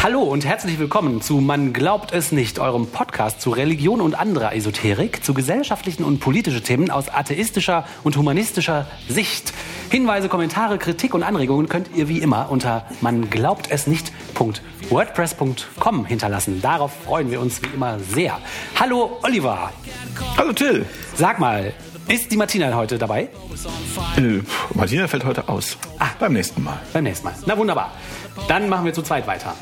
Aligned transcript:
Hallo 0.00 0.22
und 0.22 0.46
herzlich 0.46 0.78
willkommen 0.78 1.20
zu 1.20 1.38
Man 1.38 1.72
glaubt 1.72 2.12
es 2.12 2.30
nicht, 2.30 2.60
eurem 2.60 2.86
Podcast 2.86 3.40
zu 3.40 3.50
Religion 3.50 4.00
und 4.00 4.14
anderer 4.14 4.54
Esoterik, 4.54 5.24
zu 5.24 5.34
gesellschaftlichen 5.34 6.04
und 6.04 6.20
politischen 6.20 6.62
Themen 6.62 6.92
aus 6.92 7.08
atheistischer 7.08 7.84
und 8.04 8.16
humanistischer 8.16 8.86
Sicht. 9.08 9.52
Hinweise, 9.90 10.28
Kommentare, 10.28 10.78
Kritik 10.78 11.14
und 11.14 11.24
Anregungen 11.24 11.68
könnt 11.68 11.90
ihr 11.96 12.08
wie 12.08 12.20
immer 12.20 12.48
unter 12.48 12.86
man 13.00 13.28
glaubt 13.28 13.72
es 13.72 13.88
nicht.wordpress.com 13.88 16.06
hinterlassen. 16.06 16.62
Darauf 16.62 16.92
freuen 17.04 17.32
wir 17.32 17.40
uns 17.40 17.60
wie 17.62 17.74
immer 17.74 17.98
sehr. 17.98 18.38
Hallo 18.78 19.18
Oliver. 19.24 19.72
Hallo 20.36 20.52
Till. 20.52 20.86
Sag 21.16 21.40
mal, 21.40 21.72
ist 22.08 22.30
die 22.32 22.36
Martina 22.36 22.74
heute 22.74 22.98
dabei? 22.98 23.28
Äh, 24.16 24.40
Martina 24.74 25.06
fällt 25.06 25.24
heute 25.24 25.48
aus. 25.48 25.76
Ah. 25.98 26.06
Beim 26.18 26.32
nächsten 26.32 26.62
Mal. 26.62 26.78
Beim 26.92 27.04
nächsten 27.04 27.26
Mal. 27.26 27.34
Na 27.46 27.56
wunderbar. 27.56 27.92
Dann 28.48 28.68
machen 28.68 28.84
wir 28.84 28.92
zu 28.92 29.02
zweit 29.02 29.26
weiter. 29.26 29.54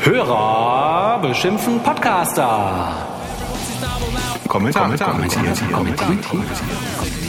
Hörer 0.00 1.18
beschimpfen 1.22 1.80
Podcaster. 1.80 3.06
Kommentar, 4.48 4.82
Kommentar, 4.82 5.12
kommentieren, 5.12 5.72
kommentieren, 5.72 6.20
kommentieren. 6.22 7.21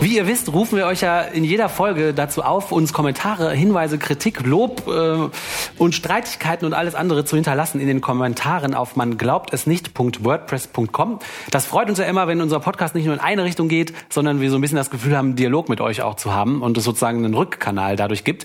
Wie 0.00 0.16
ihr 0.16 0.26
wisst, 0.26 0.52
rufen 0.52 0.78
wir 0.78 0.86
euch 0.86 1.00
ja 1.00 1.20
in 1.20 1.44
jeder 1.44 1.68
Folge 1.68 2.14
dazu 2.14 2.42
auf, 2.42 2.72
uns 2.72 2.92
Kommentare, 2.92 3.52
Hinweise, 3.52 3.98
Kritik, 3.98 4.44
Lob 4.44 4.86
äh, 4.88 5.28
und 5.76 5.94
Streitigkeiten 5.94 6.66
und 6.66 6.72
alles 6.72 6.94
andere 6.94 7.24
zu 7.24 7.36
hinterlassen 7.36 7.80
in 7.80 7.86
den 7.86 8.00
Kommentaren 8.00 8.74
auf 8.74 8.96
man 8.96 9.18
glaubt 9.18 9.52
es 9.52 9.66
nicht.wordpress.com. 9.66 11.18
Das 11.50 11.66
freut 11.66 11.88
uns 11.88 11.98
ja 11.98 12.04
immer, 12.06 12.26
wenn 12.26 12.40
unser 12.40 12.60
Podcast 12.60 12.94
nicht 12.94 13.06
nur 13.06 13.14
in 13.14 13.20
eine 13.20 13.44
Richtung 13.44 13.68
geht, 13.68 13.92
sondern 14.08 14.40
wir 14.40 14.50
so 14.50 14.56
ein 14.56 14.60
bisschen 14.60 14.76
das 14.76 14.90
Gefühl 14.90 15.16
haben, 15.16 15.36
Dialog 15.36 15.68
mit 15.68 15.80
euch 15.80 16.02
auch 16.02 16.14
zu 16.14 16.32
haben 16.32 16.62
und 16.62 16.76
es 16.76 16.84
sozusagen 16.84 17.24
einen 17.24 17.34
Rückkanal 17.34 17.96
dadurch 17.96 18.24
gibt. 18.24 18.44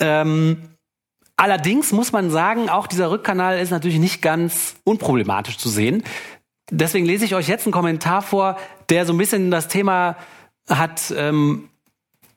Ähm, 0.00 0.70
Allerdings 1.36 1.92
muss 1.92 2.12
man 2.12 2.30
sagen, 2.30 2.68
auch 2.68 2.86
dieser 2.86 3.10
Rückkanal 3.10 3.58
ist 3.60 3.70
natürlich 3.70 3.98
nicht 3.98 4.20
ganz 4.20 4.76
unproblematisch 4.84 5.56
zu 5.56 5.70
sehen. 5.70 6.02
Deswegen 6.70 7.06
lese 7.06 7.24
ich 7.24 7.34
euch 7.34 7.48
jetzt 7.48 7.66
einen 7.66 7.72
Kommentar 7.72 8.22
vor, 8.22 8.56
der 8.88 9.06
so 9.06 9.12
ein 9.12 9.18
bisschen 9.18 9.50
das 9.50 9.68
Thema 9.68 10.16
hat, 10.68 11.12
ähm, 11.16 11.70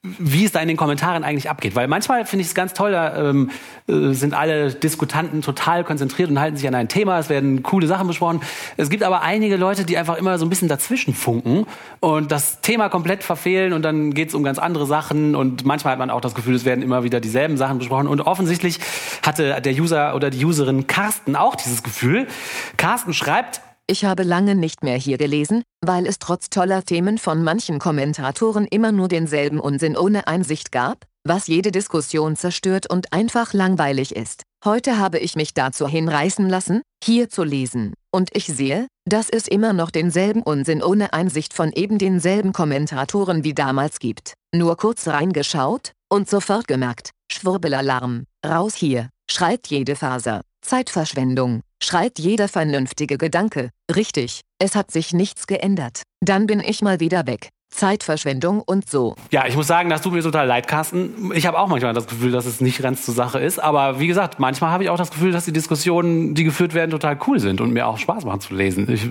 wie 0.05 0.43
es 0.43 0.51
da 0.51 0.59
in 0.59 0.67
den 0.67 0.75
Kommentaren 0.75 1.23
eigentlich 1.23 1.49
abgeht. 1.49 1.75
Weil 1.75 1.87
manchmal 1.87 2.25
finde 2.25 2.41
ich 2.41 2.49
es 2.49 2.55
ganz 2.55 2.73
toll, 2.73 2.91
da 2.91 3.29
ähm, 3.29 3.51
äh, 3.87 4.11
sind 4.11 4.33
alle 4.33 4.73
Diskutanten 4.73 5.41
total 5.41 5.85
konzentriert 5.85 6.29
und 6.29 6.41
halten 6.41 6.57
sich 6.57 6.67
an 6.67 6.75
ein 6.75 6.89
Thema. 6.89 7.19
Es 7.19 7.29
werden 7.29 7.63
coole 7.63 7.87
Sachen 7.87 8.07
besprochen. 8.07 8.41
Es 8.75 8.89
gibt 8.89 9.01
aber 9.03 9.21
einige 9.21 9.55
Leute, 9.55 9.85
die 9.85 9.97
einfach 9.97 10.17
immer 10.17 10.37
so 10.37 10.45
ein 10.45 10.49
bisschen 10.49 10.67
dazwischen 10.67 11.13
funken 11.13 11.65
und 12.01 12.33
das 12.33 12.59
Thema 12.59 12.89
komplett 12.89 13.23
verfehlen 13.23 13.71
und 13.71 13.81
dann 13.83 14.13
geht 14.13 14.27
es 14.27 14.35
um 14.35 14.43
ganz 14.43 14.59
andere 14.59 14.85
Sachen 14.85 15.37
und 15.37 15.63
manchmal 15.63 15.93
hat 15.93 15.99
man 15.99 16.09
auch 16.09 16.21
das 16.21 16.35
Gefühl, 16.35 16.55
es 16.55 16.65
werden 16.65 16.81
immer 16.81 17.05
wieder 17.05 17.21
dieselben 17.21 17.55
Sachen 17.55 17.77
besprochen 17.77 18.07
und 18.07 18.19
offensichtlich 18.19 18.79
hatte 19.25 19.61
der 19.61 19.73
User 19.73 20.15
oder 20.15 20.29
die 20.29 20.43
Userin 20.43 20.85
Carsten 20.85 21.37
auch 21.37 21.55
dieses 21.55 21.81
Gefühl. 21.81 22.27
Carsten 22.75 23.13
schreibt, 23.13 23.61
Ich 23.85 24.05
habe 24.05 24.23
lange 24.23 24.55
nicht 24.55 24.81
mehr 24.81 24.95
hier 24.95 25.17
gelesen, 25.17 25.61
weil 25.81 26.07
es 26.07 26.17
trotz 26.17 26.49
toller 26.49 26.83
Themen 26.83 27.17
von 27.17 27.43
manchen 27.43 27.79
Kommentatoren 27.79 28.65
immer 28.65 28.93
nur 28.93 29.09
denselben 29.09 29.59
Unsinn 29.59 29.97
ohne 29.97 30.25
Einsicht 30.25 30.71
gab, 30.71 31.05
was 31.25 31.47
jede 31.47 31.71
Diskussion 31.71 32.37
zerstört 32.37 32.89
und 32.89 33.11
einfach 33.11 33.51
langweilig 33.51 34.15
ist. 34.15 34.43
Heute 34.63 34.97
habe 34.99 35.19
ich 35.19 35.35
mich 35.35 35.53
dazu 35.53 35.85
hinreißen 35.85 36.47
lassen, 36.47 36.81
hier 37.03 37.29
zu 37.29 37.43
lesen, 37.43 37.93
und 38.09 38.29
ich 38.33 38.45
sehe, 38.45 38.87
dass 39.03 39.29
es 39.29 39.49
immer 39.49 39.73
noch 39.73 39.91
denselben 39.91 40.43
Unsinn 40.43 40.81
ohne 40.81 41.11
Einsicht 41.11 41.53
von 41.53 41.73
eben 41.73 41.97
denselben 41.97 42.53
Kommentatoren 42.53 43.43
wie 43.43 43.53
damals 43.53 43.99
gibt. 43.99 44.35
Nur 44.55 44.77
kurz 44.77 45.09
reingeschaut 45.09 45.91
und 46.09 46.29
sofort 46.29 46.69
gemerkt, 46.69 47.09
Schwurbelalarm, 47.29 48.23
raus 48.45 48.75
hier, 48.75 49.09
schreit 49.29 49.67
jede 49.67 49.95
Faser. 49.95 50.41
Zeitverschwendung, 50.61 51.61
schreit 51.81 52.19
jeder 52.19 52.47
vernünftige 52.47 53.17
Gedanke. 53.17 53.69
Richtig, 53.93 54.41
es 54.59 54.75
hat 54.75 54.91
sich 54.91 55.13
nichts 55.13 55.47
geändert. 55.47 56.03
Dann 56.21 56.47
bin 56.47 56.61
ich 56.61 56.81
mal 56.81 56.99
wieder 56.99 57.27
weg. 57.27 57.49
Zeitverschwendung 57.73 58.61
und 58.61 58.89
so. 58.89 59.15
Ja, 59.31 59.47
ich 59.47 59.55
muss 59.55 59.67
sagen, 59.67 59.89
das 59.89 60.01
tut 60.01 60.13
mir 60.13 60.21
total 60.21 60.47
leid, 60.47 60.67
Carsten. 60.67 61.31
Ich 61.33 61.47
habe 61.47 61.57
auch 61.57 61.67
manchmal 61.67 61.93
das 61.93 62.07
Gefühl, 62.07 62.31
dass 62.31 62.45
es 62.45 62.61
nicht 62.61 62.81
ganz 62.81 63.03
zur 63.03 63.13
Sache 63.13 63.39
ist. 63.39 63.59
Aber 63.59 63.99
wie 63.99 64.07
gesagt, 64.07 64.39
manchmal 64.39 64.71
habe 64.71 64.83
ich 64.83 64.89
auch 64.89 64.97
das 64.97 65.11
Gefühl, 65.11 65.31
dass 65.31 65.45
die 65.45 65.53
Diskussionen, 65.53 66.35
die 66.35 66.43
geführt 66.43 66.73
werden, 66.73 66.91
total 66.91 67.17
cool 67.27 67.39
sind 67.39 67.61
und 67.61 67.73
mir 67.73 67.87
auch 67.87 67.97
Spaß 67.97 68.25
machen 68.25 68.41
zu 68.41 68.53
lesen. 68.53 68.89
Ich, 68.91 69.09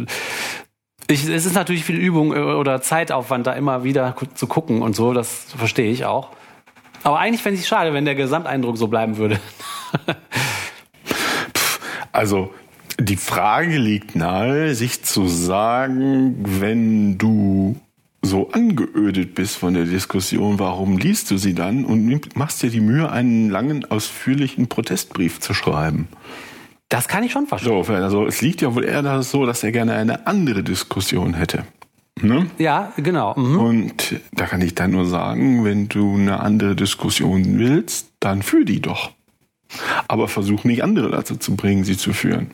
ich, 1.09 1.29
es 1.29 1.45
ist 1.45 1.55
natürlich 1.55 1.85
viel 1.85 1.99
Übung 1.99 2.33
äh, 2.33 2.39
oder 2.39 2.81
Zeitaufwand, 2.81 3.47
da 3.47 3.53
immer 3.53 3.85
wieder 3.85 4.15
zu 4.35 4.47
gucken 4.47 4.83
und 4.83 4.95
so. 4.95 5.13
Das 5.13 5.47
verstehe 5.57 5.91
ich 5.91 6.05
auch. 6.05 6.31
Aber 7.03 7.19
eigentlich 7.19 7.43
fände 7.43 7.57
ich 7.57 7.63
es 7.63 7.69
schade, 7.69 7.93
wenn 7.93 8.05
der 8.05 8.15
Gesamteindruck 8.15 8.79
so 8.79 8.89
bleiben 8.89 9.17
würde. 9.17 9.41
Also, 12.15 12.53
die 13.01 13.17
Frage 13.17 13.79
liegt 13.79 14.15
nahe, 14.15 14.75
sich 14.75 15.03
zu 15.03 15.27
sagen, 15.27 16.37
wenn 16.61 17.17
du 17.17 17.81
so 18.21 18.51
angeödet 18.51 19.35
bist 19.35 19.57
von 19.57 19.75
der 19.75 19.85
Diskussion, 19.85 20.59
warum 20.59 20.99
liest 20.99 21.31
du 21.31 21.39
sie 21.39 21.55
dann 21.55 21.85
und 21.85 22.37
machst 22.37 22.63
dir 22.63 22.71
die 22.71 22.81
Mühe, 22.81 23.11
einen 23.11 23.51
langen, 23.51 23.91
ausführlichen 23.91 24.69
Protestbrief 24.69 25.41
zu 25.41 25.55
schreiben? 25.55 26.07
Das 26.89 27.09
kann 27.09 27.25
ich 27.25 27.33
schon 27.33 27.47
verstehen. 27.47 27.83
So, 27.83 27.93
also 27.95 28.27
es 28.27 28.43
liegt 28.43 28.61
ja 28.61 28.75
wohl 28.75 28.85
eher 28.85 29.23
so, 29.23 29.47
dass 29.47 29.65
er 29.65 29.73
gerne 29.73 29.95
eine 29.95 30.27
andere 30.27 30.63
Diskussion 30.63 31.33
hätte. 31.35 31.65
Ne? 32.21 32.47
Ja, 32.59 32.93
genau. 32.97 33.35
Mhm. 33.37 33.59
Und 33.59 34.21
da 34.33 34.47
kann 34.47 34.61
ich 34.61 34.75
dann 34.75 34.91
nur 34.91 35.07
sagen, 35.07 35.65
wenn 35.65 35.89
du 35.89 36.15
eine 36.15 36.41
andere 36.41 36.77
Diskussion 36.77 37.59
willst, 37.59 38.13
dann 38.21 38.43
führ 38.43 38.65
die 38.65 38.81
doch. 38.81 39.13
Aber 40.09 40.29
versuch 40.29 40.65
nicht 40.65 40.85
andere 40.85 41.11
dazu 41.11 41.37
zu 41.37 41.57
bringen, 41.57 41.85
sie 41.85 41.97
zu 41.97 42.13
führen. 42.13 42.51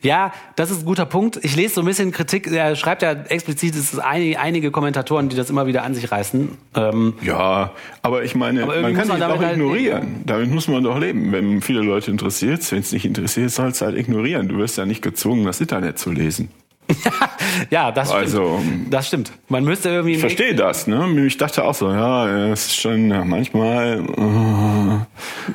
Ja, 0.00 0.32
das 0.56 0.70
ist 0.70 0.80
ein 0.80 0.84
guter 0.86 1.06
Punkt. 1.06 1.38
Ich 1.42 1.54
lese 1.54 1.74
so 1.74 1.80
ein 1.82 1.86
bisschen 1.86 2.10
Kritik. 2.10 2.50
Er 2.50 2.74
schreibt 2.74 3.02
ja 3.02 3.12
explizit, 3.12 3.76
es 3.76 3.92
ist 3.92 3.98
einige, 4.00 4.40
einige 4.40 4.70
Kommentatoren, 4.72 5.28
die 5.28 5.36
das 5.36 5.50
immer 5.50 5.66
wieder 5.66 5.84
an 5.84 5.94
sich 5.94 6.10
reißen. 6.10 6.48
Ähm, 6.74 7.14
Ja, 7.22 7.72
aber 8.02 8.24
ich 8.24 8.34
meine, 8.34 8.64
Aber 8.64 8.80
man 8.80 8.94
kann 8.94 9.06
man 9.06 9.22
auch 9.22 9.28
damit 9.28 9.46
halt 9.46 9.56
ignorieren. 9.56 10.22
Damit 10.26 10.50
muss 10.50 10.66
man 10.66 10.82
doch 10.82 10.98
leben. 10.98 11.30
Wenn 11.30 11.60
viele 11.60 11.80
Leute 11.80 12.10
interessiert, 12.10 12.70
wenn 12.72 12.80
es 12.80 12.90
nicht 12.92 13.04
interessiert, 13.04 13.50
sollst 13.52 13.80
du 13.80 13.84
halt 13.84 13.96
ignorieren. 13.96 14.48
Du 14.48 14.56
wirst 14.56 14.78
ja 14.78 14.86
nicht 14.86 15.02
gezwungen, 15.02 15.44
das 15.44 15.60
Internet 15.60 15.98
zu 15.98 16.10
lesen. 16.10 16.48
Ja, 17.70 17.90
das 17.92 18.08
stimmt. 18.08 18.22
Also, 18.22 18.62
das 18.90 19.08
stimmt. 19.08 19.32
Man 19.48 19.64
müsste 19.64 19.88
irgendwie. 19.88 20.14
Ich 20.14 20.20
verstehe 20.20 20.54
das, 20.54 20.86
ne? 20.86 21.26
Ich 21.26 21.36
dachte 21.36 21.64
auch 21.64 21.74
so, 21.74 21.90
ja, 21.90 22.48
es 22.48 22.66
ist 22.66 22.80
schon 22.80 23.10
ja, 23.10 23.24
manchmal, 23.24 24.04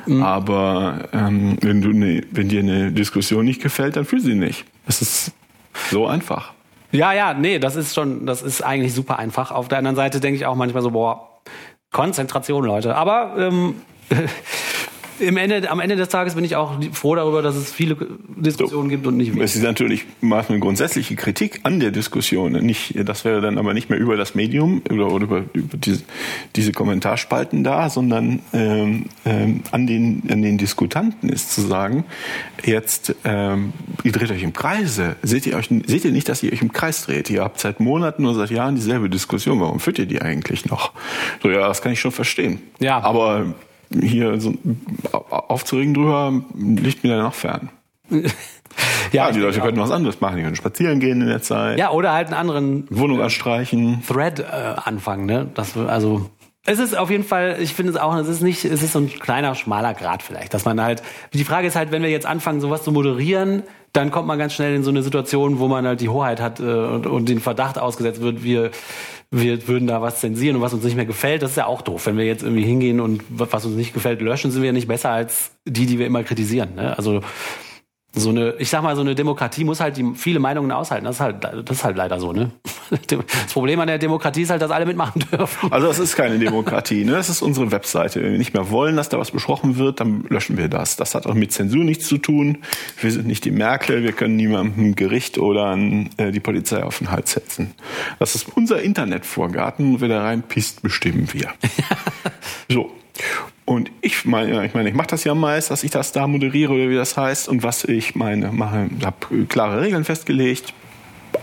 äh, 0.06 0.20
aber 0.20 1.08
ähm, 1.12 1.56
wenn 1.60 1.80
du 1.80 1.92
ne, 1.92 2.22
wenn 2.30 2.48
dir 2.48 2.60
eine 2.60 2.92
Diskussion 2.92 3.44
nicht 3.44 3.62
gefällt, 3.62 3.96
dann 3.96 4.04
fühl 4.04 4.20
sie 4.20 4.34
nicht. 4.34 4.64
Es 4.86 5.02
ist 5.02 5.32
so 5.90 6.06
einfach. 6.06 6.52
Ja, 6.90 7.12
ja, 7.12 7.34
nee, 7.34 7.58
das 7.58 7.76
ist 7.76 7.94
schon, 7.94 8.24
das 8.24 8.42
ist 8.42 8.62
eigentlich 8.62 8.94
super 8.94 9.18
einfach. 9.18 9.50
Auf 9.50 9.68
der 9.68 9.78
anderen 9.78 9.96
Seite 9.96 10.20
denke 10.20 10.36
ich 10.36 10.46
auch 10.46 10.54
manchmal 10.54 10.82
so, 10.82 10.90
boah, 10.90 11.40
Konzentration, 11.92 12.64
Leute. 12.64 12.96
Aber 12.96 13.34
ähm, 13.38 13.74
im 15.20 15.36
Ende, 15.36 15.70
am 15.70 15.80
Ende 15.80 15.96
des 15.96 16.08
Tages 16.08 16.34
bin 16.34 16.44
ich 16.44 16.56
auch 16.56 16.78
froh 16.92 17.14
darüber, 17.14 17.42
dass 17.42 17.56
es 17.56 17.72
viele 17.72 17.96
Diskussionen 18.36 18.88
gibt 18.88 19.06
und 19.06 19.16
nicht 19.16 19.32
wenig. 19.32 19.44
Es 19.44 19.56
ist 19.56 19.62
natürlich 19.62 20.04
mal 20.20 20.44
eine 20.48 20.58
grundsätzliche 20.58 21.16
Kritik 21.16 21.60
an 21.64 21.80
der 21.80 21.90
Diskussion. 21.90 22.52
Nicht, 22.52 22.94
das 23.08 23.24
wäre 23.24 23.40
dann 23.40 23.58
aber 23.58 23.74
nicht 23.74 23.90
mehr 23.90 23.98
über 23.98 24.16
das 24.16 24.34
Medium 24.34 24.82
oder, 24.90 25.10
oder 25.10 25.24
über, 25.24 25.44
über 25.52 25.76
diese, 25.76 26.02
diese 26.56 26.72
Kommentarspalten 26.72 27.64
da, 27.64 27.90
sondern 27.90 28.40
ähm, 28.52 29.06
ähm, 29.24 29.62
an, 29.70 29.86
den, 29.86 30.22
an 30.30 30.42
den 30.42 30.58
Diskutanten 30.58 31.28
ist 31.28 31.52
zu 31.52 31.62
sagen, 31.62 32.04
jetzt 32.64 33.14
ähm, 33.24 33.72
ihr 34.04 34.12
dreht 34.12 34.30
euch 34.30 34.42
im 34.42 34.52
Kreise. 34.52 35.16
Seht 35.22 35.46
ihr, 35.46 35.56
euch, 35.56 35.68
seht 35.86 36.04
ihr 36.04 36.12
nicht, 36.12 36.28
dass 36.28 36.42
ihr 36.42 36.52
euch 36.52 36.62
im 36.62 36.72
Kreis 36.72 37.04
dreht? 37.04 37.30
Ihr 37.30 37.42
habt 37.42 37.60
seit 37.60 37.80
Monaten 37.80 38.24
oder 38.26 38.34
seit 38.34 38.50
Jahren 38.50 38.74
dieselbe 38.74 39.08
Diskussion. 39.10 39.60
Warum 39.60 39.80
führt 39.80 39.98
ihr 39.98 40.06
die 40.06 40.22
eigentlich 40.22 40.66
noch? 40.66 40.92
So, 41.42 41.50
ja, 41.50 41.66
das 41.66 41.82
kann 41.82 41.92
ich 41.92 42.00
schon 42.00 42.12
verstehen. 42.12 42.60
Ja. 42.80 43.00
Aber 43.00 43.54
hier 43.90 44.40
so 44.40 44.54
aufzuregen 45.10 45.94
drüber 45.94 46.42
liegt 46.56 47.04
mir 47.04 47.10
dann 47.10 47.22
noch 47.22 47.34
fern. 47.34 47.70
Ja, 49.12 49.28
ich 49.28 49.34
die 49.34 49.40
Leute 49.40 49.60
könnten 49.60 49.80
was 49.80 49.90
anderes 49.90 50.20
machen. 50.20 50.36
Die 50.36 50.42
können 50.42 50.54
spazieren 50.54 51.00
gehen 51.00 51.20
in 51.20 51.28
der 51.28 51.42
Zeit, 51.42 51.78
Ja, 51.78 51.90
oder 51.90 52.12
halt 52.12 52.28
einen 52.28 52.36
anderen 52.36 52.86
Wohnung 52.90 53.20
anstreichen. 53.20 54.02
Thread 54.06 54.40
äh, 54.40 54.44
anfangen, 54.44 55.26
ne? 55.26 55.48
Das 55.54 55.76
also 55.76 56.30
es 56.68 56.78
ist 56.78 56.96
auf 56.96 57.10
jeden 57.10 57.24
Fall, 57.24 57.56
ich 57.60 57.72
finde 57.72 57.92
es 57.92 57.98
auch, 57.98 58.14
es 58.16 58.28
ist 58.28 58.42
nicht, 58.42 58.64
es 58.64 58.82
ist 58.82 58.92
so 58.92 58.98
ein 58.98 59.08
kleiner 59.08 59.54
schmaler 59.54 59.94
Grad 59.94 60.22
vielleicht, 60.22 60.52
dass 60.52 60.66
man 60.66 60.80
halt 60.82 61.02
die 61.32 61.44
Frage 61.44 61.66
ist 61.66 61.76
halt, 61.76 61.92
wenn 61.92 62.02
wir 62.02 62.10
jetzt 62.10 62.26
anfangen 62.26 62.60
sowas 62.60 62.82
zu 62.84 62.92
moderieren, 62.92 63.62
dann 63.94 64.10
kommt 64.10 64.28
man 64.28 64.38
ganz 64.38 64.52
schnell 64.52 64.74
in 64.74 64.84
so 64.84 64.90
eine 64.90 65.02
Situation, 65.02 65.58
wo 65.60 65.66
man 65.66 65.86
halt 65.86 66.02
die 66.02 66.10
Hoheit 66.10 66.42
hat 66.42 66.60
äh, 66.60 66.64
und, 66.64 67.06
und 67.06 67.28
den 67.28 67.40
Verdacht 67.40 67.78
ausgesetzt 67.78 68.20
wird, 68.20 68.44
wir 68.44 68.70
wir 69.30 69.68
würden 69.68 69.86
da 69.86 70.00
was 70.00 70.20
zensieren 70.20 70.56
und 70.56 70.62
was 70.62 70.72
uns 70.72 70.84
nicht 70.84 70.96
mehr 70.96 71.04
gefällt, 71.04 71.42
das 71.42 71.50
ist 71.50 71.56
ja 71.56 71.66
auch 71.66 71.82
doof. 71.82 72.06
Wenn 72.06 72.16
wir 72.16 72.24
jetzt 72.24 72.42
irgendwie 72.42 72.64
hingehen 72.64 72.98
und 72.98 73.22
was 73.28 73.64
uns 73.66 73.76
nicht 73.76 73.92
gefällt 73.92 74.22
löschen, 74.22 74.50
sind 74.50 74.62
wir 74.62 74.68
ja 74.68 74.72
nicht 74.72 74.88
besser 74.88 75.10
als 75.10 75.50
die, 75.66 75.84
die 75.84 75.98
wir 75.98 76.06
immer 76.06 76.24
kritisieren. 76.24 76.76
Ne? 76.76 76.96
Also 76.96 77.20
so 78.14 78.30
eine, 78.30 78.54
ich 78.58 78.70
sag 78.70 78.82
mal, 78.82 78.96
so 78.96 79.02
eine 79.02 79.14
Demokratie 79.14 79.64
muss 79.64 79.80
halt 79.80 79.96
die 79.98 80.14
viele 80.14 80.38
Meinungen 80.38 80.72
aushalten. 80.72 81.04
Das 81.04 81.16
ist 81.16 81.20
halt, 81.20 81.44
das 81.44 81.76
ist 81.76 81.84
halt 81.84 81.96
leider 81.96 82.18
so, 82.20 82.32
ne? 82.32 82.50
Das 82.90 83.52
Problem 83.52 83.78
an 83.80 83.86
der 83.86 83.98
Demokratie 83.98 84.42
ist 84.42 84.50
halt, 84.50 84.62
dass 84.62 84.70
alle 84.70 84.86
mitmachen 84.86 85.22
dürfen. 85.30 85.70
Also 85.70 85.88
das 85.88 85.98
ist 85.98 86.16
keine 86.16 86.38
Demokratie, 86.38 87.04
ne? 87.04 87.12
Das 87.12 87.28
ist 87.28 87.42
unsere 87.42 87.70
Webseite. 87.70 88.22
Wenn 88.22 88.32
wir 88.32 88.38
nicht 88.38 88.54
mehr 88.54 88.70
wollen, 88.70 88.96
dass 88.96 89.10
da 89.10 89.18
was 89.18 89.30
besprochen 89.30 89.76
wird, 89.76 90.00
dann 90.00 90.24
löschen 90.30 90.56
wir 90.56 90.68
das. 90.68 90.96
Das 90.96 91.14
hat 91.14 91.26
auch 91.26 91.34
mit 91.34 91.52
Zensur 91.52 91.84
nichts 91.84 92.06
zu 92.06 92.16
tun. 92.16 92.58
Wir 92.98 93.12
sind 93.12 93.26
nicht 93.26 93.44
die 93.44 93.50
Merkel, 93.50 94.02
wir 94.02 94.12
können 94.12 94.36
niemandem 94.36 94.86
ein 94.86 94.94
Gericht 94.94 95.36
oder 95.36 95.66
an, 95.66 96.08
äh, 96.16 96.32
die 96.32 96.40
Polizei 96.40 96.82
auf 96.82 96.98
den 96.98 97.10
Hals 97.10 97.32
setzen. 97.32 97.74
Das 98.18 98.34
ist 98.34 98.48
unser 98.56 98.80
Internetvorgarten. 98.80 100.00
Wer 100.00 100.08
da 100.08 100.22
rein 100.22 100.42
pisst, 100.42 100.80
bestimmen 100.80 101.28
wir. 101.32 101.50
so. 102.68 102.90
Und 103.68 103.90
ich 104.00 104.24
meine, 104.24 104.64
ich 104.64 104.72
meine, 104.72 104.88
ich 104.88 104.94
mache 104.94 105.08
das 105.08 105.24
ja 105.24 105.34
meist, 105.34 105.70
dass 105.70 105.84
ich 105.84 105.90
das 105.90 106.12
da 106.12 106.26
moderiere 106.26 106.72
oder 106.72 106.88
wie 106.88 106.94
das 106.94 107.18
heißt. 107.18 107.50
Und 107.50 107.62
was 107.62 107.84
ich 107.84 108.14
meine, 108.14 108.50
mache, 108.50 108.88
habe 109.04 109.44
klare 109.44 109.82
Regeln 109.82 110.04
festgelegt, 110.04 110.72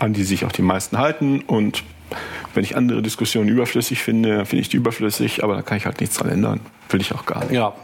an 0.00 0.12
die 0.12 0.24
sich 0.24 0.44
auch 0.44 0.50
die 0.50 0.62
meisten 0.62 0.98
halten. 0.98 1.38
Und 1.46 1.84
wenn 2.52 2.64
ich 2.64 2.76
andere 2.76 3.00
Diskussionen 3.00 3.48
überflüssig 3.48 4.02
finde, 4.02 4.44
finde 4.44 4.62
ich 4.62 4.68
die 4.68 4.76
überflüssig, 4.76 5.44
aber 5.44 5.54
da 5.54 5.62
kann 5.62 5.76
ich 5.76 5.86
halt 5.86 6.00
nichts 6.00 6.16
dran 6.16 6.28
ändern. 6.28 6.58
Will 6.88 7.00
ich 7.00 7.14
auch 7.14 7.26
gar 7.26 7.44
nicht. 7.44 7.52
Ja, 7.52 7.74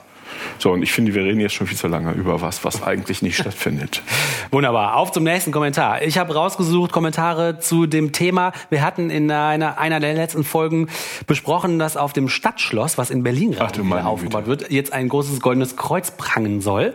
So, 0.59 0.73
und 0.73 0.83
ich 0.83 0.93
finde, 0.93 1.15
wir 1.15 1.25
reden 1.25 1.41
jetzt 1.41 1.55
schon 1.55 1.67
viel 1.67 1.77
zu 1.77 1.89
lange 1.89 2.13
über 2.13 2.41
was, 2.41 2.65
was 2.65 2.83
eigentlich 2.83 3.23
nicht 3.23 3.37
stattfindet. 3.37 4.03
Wunderbar. 4.51 4.97
Auf 4.97 5.13
zum 5.13 5.25
nächsten 5.25 5.53
Kommentar. 5.53 6.03
Ich 6.03 6.19
habe 6.19 6.35
rausgesucht 6.35 6.93
Kommentare 6.93 7.59
zu 7.59 7.87
dem 7.87 8.13
Thema. 8.13 8.53
Wir 8.71 8.83
hatten 8.83 9.11
in 9.11 9.31
einer, 9.31 9.79
einer 9.79 10.01
der 10.01 10.15
letzten 10.15 10.45
Folgen 10.45 10.89
besprochen, 11.27 11.79
dass 11.79 11.97
auf 11.97 12.13
dem 12.13 12.29
Stadtschloss, 12.29 12.99
was 12.99 13.11
in 13.11 13.23
Berlin 13.23 13.53
gerade 13.53 13.83
aufgebaut 14.05 14.47
wird, 14.47 14.71
jetzt 14.71 14.93
ein 14.93 15.09
großes 15.09 15.41
goldenes 15.41 15.77
Kreuz 15.77 16.13
prangen 16.13 16.61
soll. 16.61 16.95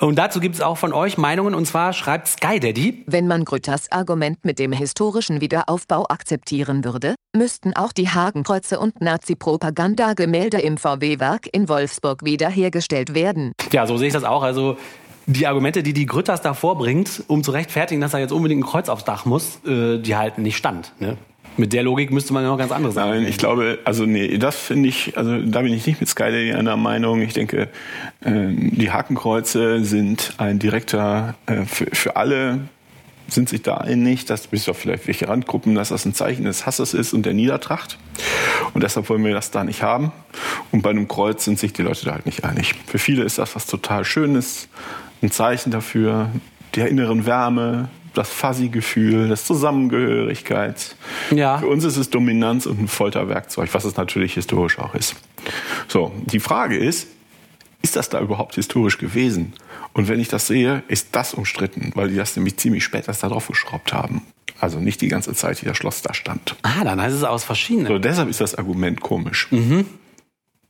Und 0.00 0.16
dazu 0.16 0.38
gibt 0.38 0.54
es 0.54 0.60
auch 0.60 0.78
von 0.78 0.92
euch 0.92 1.18
Meinungen. 1.18 1.54
Und 1.54 1.66
zwar 1.66 1.92
schreibt 1.92 2.28
Sky 2.28 2.60
Daddy. 2.60 3.04
Wenn 3.06 3.26
man 3.26 3.44
Grütters 3.44 3.90
Argument 3.90 4.44
mit 4.44 4.58
dem 4.58 4.72
historischen 4.72 5.40
Wiederaufbau 5.40 6.06
akzeptieren 6.08 6.84
würde, 6.84 7.14
müssten 7.36 7.74
auch 7.74 7.92
die 7.92 8.08
Hakenkreuze 8.08 8.78
und 8.78 9.00
Nazi-Propagandagemälde 9.00 10.60
im 10.60 10.78
VW-Werk 10.78 11.48
in 11.52 11.68
Wolfsburg 11.68 12.24
wiederhergestellt 12.68 13.14
werden. 13.14 13.52
Ja, 13.72 13.86
so 13.86 13.96
sehe 13.96 14.08
ich 14.08 14.14
das 14.14 14.24
auch. 14.24 14.42
Also 14.42 14.76
die 15.26 15.46
Argumente, 15.46 15.82
die 15.82 15.92
die 15.92 16.06
Grütters 16.06 16.40
da 16.40 16.54
vorbringt, 16.54 17.22
um 17.26 17.42
zu 17.42 17.50
rechtfertigen, 17.50 18.00
dass 18.00 18.14
er 18.14 18.20
jetzt 18.20 18.32
unbedingt 18.32 18.62
ein 18.62 18.66
Kreuz 18.66 18.88
aufs 18.88 19.04
Dach 19.04 19.26
muss, 19.26 19.60
äh, 19.66 19.98
die 19.98 20.16
halten 20.16 20.42
nicht 20.42 20.56
stand. 20.56 20.92
Ne? 21.00 21.16
Mit 21.56 21.72
der 21.72 21.82
Logik 21.82 22.12
müsste 22.12 22.32
man 22.32 22.44
ja 22.44 22.50
noch 22.50 22.58
ganz 22.58 22.70
anderes 22.70 22.94
sagen. 22.94 23.10
Nein, 23.10 23.26
ich 23.28 23.36
glaube, 23.36 23.80
also 23.84 24.06
nee, 24.06 24.38
das 24.38 24.56
finde 24.56 24.88
ich, 24.88 25.18
also 25.18 25.38
da 25.42 25.62
bin 25.62 25.72
ich 25.72 25.86
nicht 25.86 26.00
mit 26.00 26.08
Sky 26.08 26.24
Daddy 26.24 26.52
einer 26.52 26.76
Meinung. 26.76 27.20
Ich 27.20 27.34
denke, 27.34 27.68
ähm, 28.24 28.70
die 28.76 28.90
Hakenkreuze 28.90 29.84
sind 29.84 30.34
ein 30.38 30.60
direkter, 30.60 31.34
äh, 31.46 31.64
für, 31.64 31.86
für 31.86 32.16
alle 32.16 32.60
sind 33.28 33.48
sich 33.48 33.62
da 33.62 33.76
einig, 33.76 34.24
dass 34.24 34.46
bis 34.46 34.68
auf 34.68 34.78
vielleicht 34.78 35.06
welche 35.06 35.28
Randgruppen, 35.28 35.74
dass 35.74 35.90
das 35.90 36.04
ein 36.04 36.14
Zeichen 36.14 36.44
des 36.44 36.66
Hasses 36.66 36.94
ist 36.94 37.12
und 37.12 37.26
der 37.26 37.34
Niedertracht. 37.34 37.98
Und 38.74 38.82
deshalb 38.82 39.08
wollen 39.08 39.24
wir 39.24 39.34
das 39.34 39.50
da 39.50 39.64
nicht 39.64 39.82
haben. 39.82 40.12
Und 40.72 40.82
bei 40.82 40.90
einem 40.90 41.08
Kreuz 41.08 41.44
sind 41.44 41.58
sich 41.58 41.72
die 41.72 41.82
Leute 41.82 42.06
da 42.06 42.12
halt 42.12 42.26
nicht 42.26 42.44
einig. 42.44 42.74
Für 42.86 42.98
viele 42.98 43.22
ist 43.24 43.38
das 43.38 43.54
was 43.54 43.66
total 43.66 44.04
Schönes, 44.04 44.68
ein 45.22 45.30
Zeichen 45.30 45.70
dafür, 45.70 46.30
der 46.74 46.88
inneren 46.88 47.26
Wärme, 47.26 47.88
das 48.14 48.30
Fuzzy-Gefühl, 48.30 49.28
das 49.28 49.44
Zusammengehörigkeit. 49.44 50.96
Ja. 51.30 51.58
Für 51.58 51.68
uns 51.68 51.84
ist 51.84 51.96
es 51.96 52.10
Dominanz 52.10 52.66
und 52.66 52.80
ein 52.80 52.88
Folterwerkzeug, 52.88 53.68
was 53.72 53.84
es 53.84 53.96
natürlich 53.96 54.34
historisch 54.34 54.78
auch 54.78 54.94
ist. 54.94 55.16
So, 55.86 56.12
die 56.24 56.40
Frage 56.40 56.76
ist, 56.76 57.08
ist 57.82 57.96
das 57.96 58.08
da 58.08 58.20
überhaupt 58.20 58.56
historisch 58.56 58.98
gewesen? 58.98 59.52
Und 59.92 60.08
wenn 60.08 60.20
ich 60.20 60.28
das 60.28 60.46
sehe, 60.46 60.82
ist 60.88 61.08
das 61.12 61.34
umstritten, 61.34 61.92
weil 61.94 62.08
die 62.08 62.16
das 62.16 62.36
nämlich 62.36 62.56
ziemlich 62.56 62.84
spät 62.84 63.08
erst 63.08 63.22
da 63.22 63.28
drauf 63.28 63.46
geschraubt 63.48 63.92
haben. 63.92 64.22
Also 64.60 64.80
nicht 64.80 65.00
die 65.00 65.08
ganze 65.08 65.32
Zeit, 65.34 65.60
die 65.60 65.66
das 65.66 65.76
Schloss 65.76 66.02
da 66.02 66.12
stand. 66.14 66.56
Ah, 66.62 66.82
dann 66.82 67.00
heißt 67.00 67.14
es 67.14 67.22
aus 67.22 67.44
verschiedenen. 67.44 67.86
So, 67.86 67.98
deshalb 67.98 68.28
ist 68.28 68.40
das 68.40 68.56
Argument 68.56 69.00
komisch. 69.00 69.48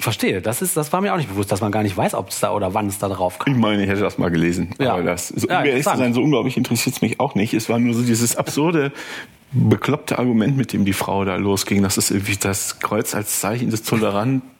Verstehe. 0.01 0.41
Das 0.41 0.63
ist, 0.63 0.77
das 0.77 0.93
war 0.93 1.01
mir 1.01 1.13
auch 1.13 1.17
nicht 1.17 1.29
bewusst, 1.31 1.51
dass 1.51 1.61
man 1.61 1.73
gar 1.73 1.83
nicht 1.83 1.97
weiß, 1.97 2.15
ob 2.15 2.29
es 2.29 2.39
da 2.39 2.53
oder 2.53 2.73
wann 2.73 2.87
es 2.87 2.99
da 2.99 3.09
drauf 3.09 3.35
Ich 3.41 3.45
kam. 3.53 3.59
meine, 3.61 3.83
ich 3.83 3.89
hätte 3.91 4.03
das 4.03 4.17
mal 4.17 4.31
gelesen. 4.31 4.75
Ja. 4.79 4.93
Aber 4.93 5.03
das, 5.03 5.29
so, 5.29 5.49
Ja, 5.49 5.65
ehrlich 5.65 5.85
zu 5.85 5.97
sein, 5.97 6.15
so 6.15 6.23
unglaublich 6.23 6.57
interessiert 6.57 6.95
es 6.97 7.03
mich 7.03 7.19
auch 7.19 7.35
nicht. 7.35 7.53
Es 7.53 7.69
war 7.69 7.81
nur 7.81 7.95
so 7.95 8.03
dieses 8.03 8.37
absurde, 8.37 8.93
bekloppte 9.51 10.19
Argument, 10.21 10.57
mit 10.57 10.73
dem 10.73 10.85
die 10.85 10.93
Frau 10.93 11.25
da 11.25 11.35
losging. 11.37 11.83
Das 11.83 11.99
ist 11.99 12.11
irgendwie 12.13 12.37
das 12.37 12.79
Kreuz 12.79 13.15
als 13.15 13.41
Zeichen 13.41 13.71
des 13.71 13.83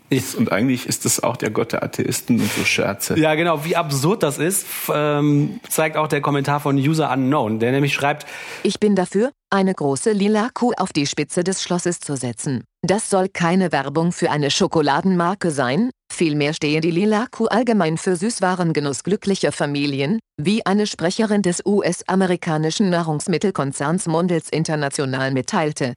Toleranz. 0.09 0.35
Und 0.35 0.53
eigentlich 0.53 0.87
ist 0.87 1.05
es 1.07 1.23
auch 1.23 1.37
der 1.37 1.51
Gott 1.51 1.73
der 1.73 1.83
Atheisten 1.83 2.41
und 2.41 2.53
so 2.53 2.65
Scherze. 2.65 3.19
Ja, 3.19 3.35
genau. 3.35 3.65
Wie 3.65 3.77
absurd 3.77 4.23
das 4.23 4.39
ist, 4.39 4.67
ähm, 4.93 5.61
zeigt 5.69 5.97
auch 5.97 6.09
der 6.09 6.21
Kommentar 6.21 6.61
von 6.61 6.77
User 6.77 7.11
Unknown, 7.13 7.59
der 7.59 7.73
nämlich 7.73 7.95
schreibt, 7.95 8.27
Ich 8.63 8.81
bin 8.81 8.95
dafür, 8.95 9.33
eine 9.51 9.75
große 9.75 10.13
lila 10.13 10.51
Kuh 10.55 10.73
auf 10.77 10.93
die 10.93 11.07
Spitze 11.07 11.45
des 11.45 11.63
Schlosses 11.63 12.01
zu 12.01 12.17
setzen. 12.17 12.65
Das 12.87 13.11
soll 13.11 13.29
keine 13.29 13.73
Werbung 13.73 14.13
für 14.13 14.31
eine 14.31 14.53
Schokoladenmarke 14.53 15.51
sein, 15.51 15.91
vielmehr 16.13 16.55
stehe 16.55 16.81
die 16.81 16.93
lila 16.93 17.27
Kuh 17.29 17.47
allgemein 17.47 17.99
für 17.99 18.15
Süßwarengenuss 18.15 19.03
glücklicher 19.03 19.51
Familien, 19.51 20.21
wie 20.41 20.65
eine 20.65 20.87
Sprecherin 20.87 21.43
des 21.43 21.61
US-amerikanischen 21.67 22.89
Nahrungsmittelkonzerns 22.91 24.07
Mondels 24.07 24.49
International 24.49 25.33
mitteilte. 25.33 25.95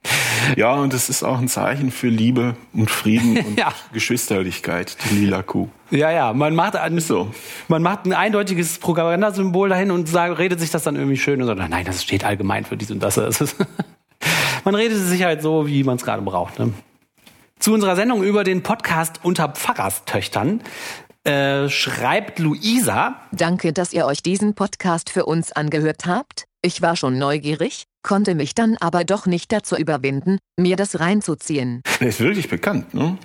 Ja, 0.55 0.73
und 0.73 0.91
es 0.95 1.07
ist 1.07 1.21
auch 1.21 1.37
ein 1.37 1.47
Zeichen 1.49 1.91
für 1.91 2.07
Liebe 2.09 2.55
und 2.73 2.89
Frieden 2.89 3.37
und 3.45 3.59
Ja. 3.59 3.71
Geschwisterlichkeit, 3.93 4.97
die 5.11 5.19
lila 5.19 5.43
Kuh. 5.43 5.69
ja, 5.91 6.09
ja, 6.09 6.33
man 6.33 6.55
macht, 6.55 6.75
ein, 6.75 6.99
so. 6.99 7.31
man 7.67 7.83
macht 7.83 8.07
ein 8.07 8.13
eindeutiges 8.13 8.79
Propagandasymbol 8.79 9.69
dahin 9.69 9.91
und 9.91 10.09
sagt, 10.09 10.39
redet 10.39 10.59
sich 10.59 10.71
das 10.71 10.81
dann 10.81 10.95
irgendwie 10.95 11.17
schön 11.17 11.41
und 11.43 11.47
sagt, 11.47 11.69
nein, 11.69 11.85
das 11.85 12.01
steht 12.01 12.23
allgemein 12.23 12.65
für 12.65 12.75
dies 12.75 12.89
und 12.89 13.01
das. 13.03 13.19
man 14.63 14.75
redet 14.75 14.97
es 14.97 15.07
sich 15.07 15.23
halt 15.23 15.41
so, 15.41 15.67
wie 15.67 15.83
man 15.83 15.97
es 15.97 16.03
gerade 16.03 16.21
braucht. 16.21 16.59
Ne? 16.59 16.73
Zu 17.59 17.73
unserer 17.73 17.95
Sendung 17.95 18.23
über 18.23 18.43
den 18.43 18.63
Podcast 18.63 19.19
unter 19.23 19.49
Pfarrerstöchtern 19.49 20.61
äh, 21.23 21.69
schreibt 21.69 22.39
Luisa, 22.39 23.15
Danke, 23.31 23.73
dass 23.73 23.93
ihr 23.93 24.05
euch 24.05 24.23
diesen 24.23 24.55
Podcast 24.55 25.09
für 25.09 25.25
uns 25.25 25.51
angehört 25.51 26.05
habt. 26.07 26.45
Ich 26.63 26.81
war 26.81 26.95
schon 26.95 27.17
neugierig, 27.17 27.85
konnte 28.03 28.35
mich 28.35 28.55
dann 28.55 28.77
aber 28.79 29.03
doch 29.03 29.25
nicht 29.27 29.51
dazu 29.51 29.75
überwinden, 29.75 30.39
mir 30.57 30.75
das 30.75 30.99
reinzuziehen. 30.99 31.81
Der 31.99 32.07
ist 32.07 32.19
wirklich 32.19 32.49
bekannt, 32.49 32.93
ne? 32.93 33.17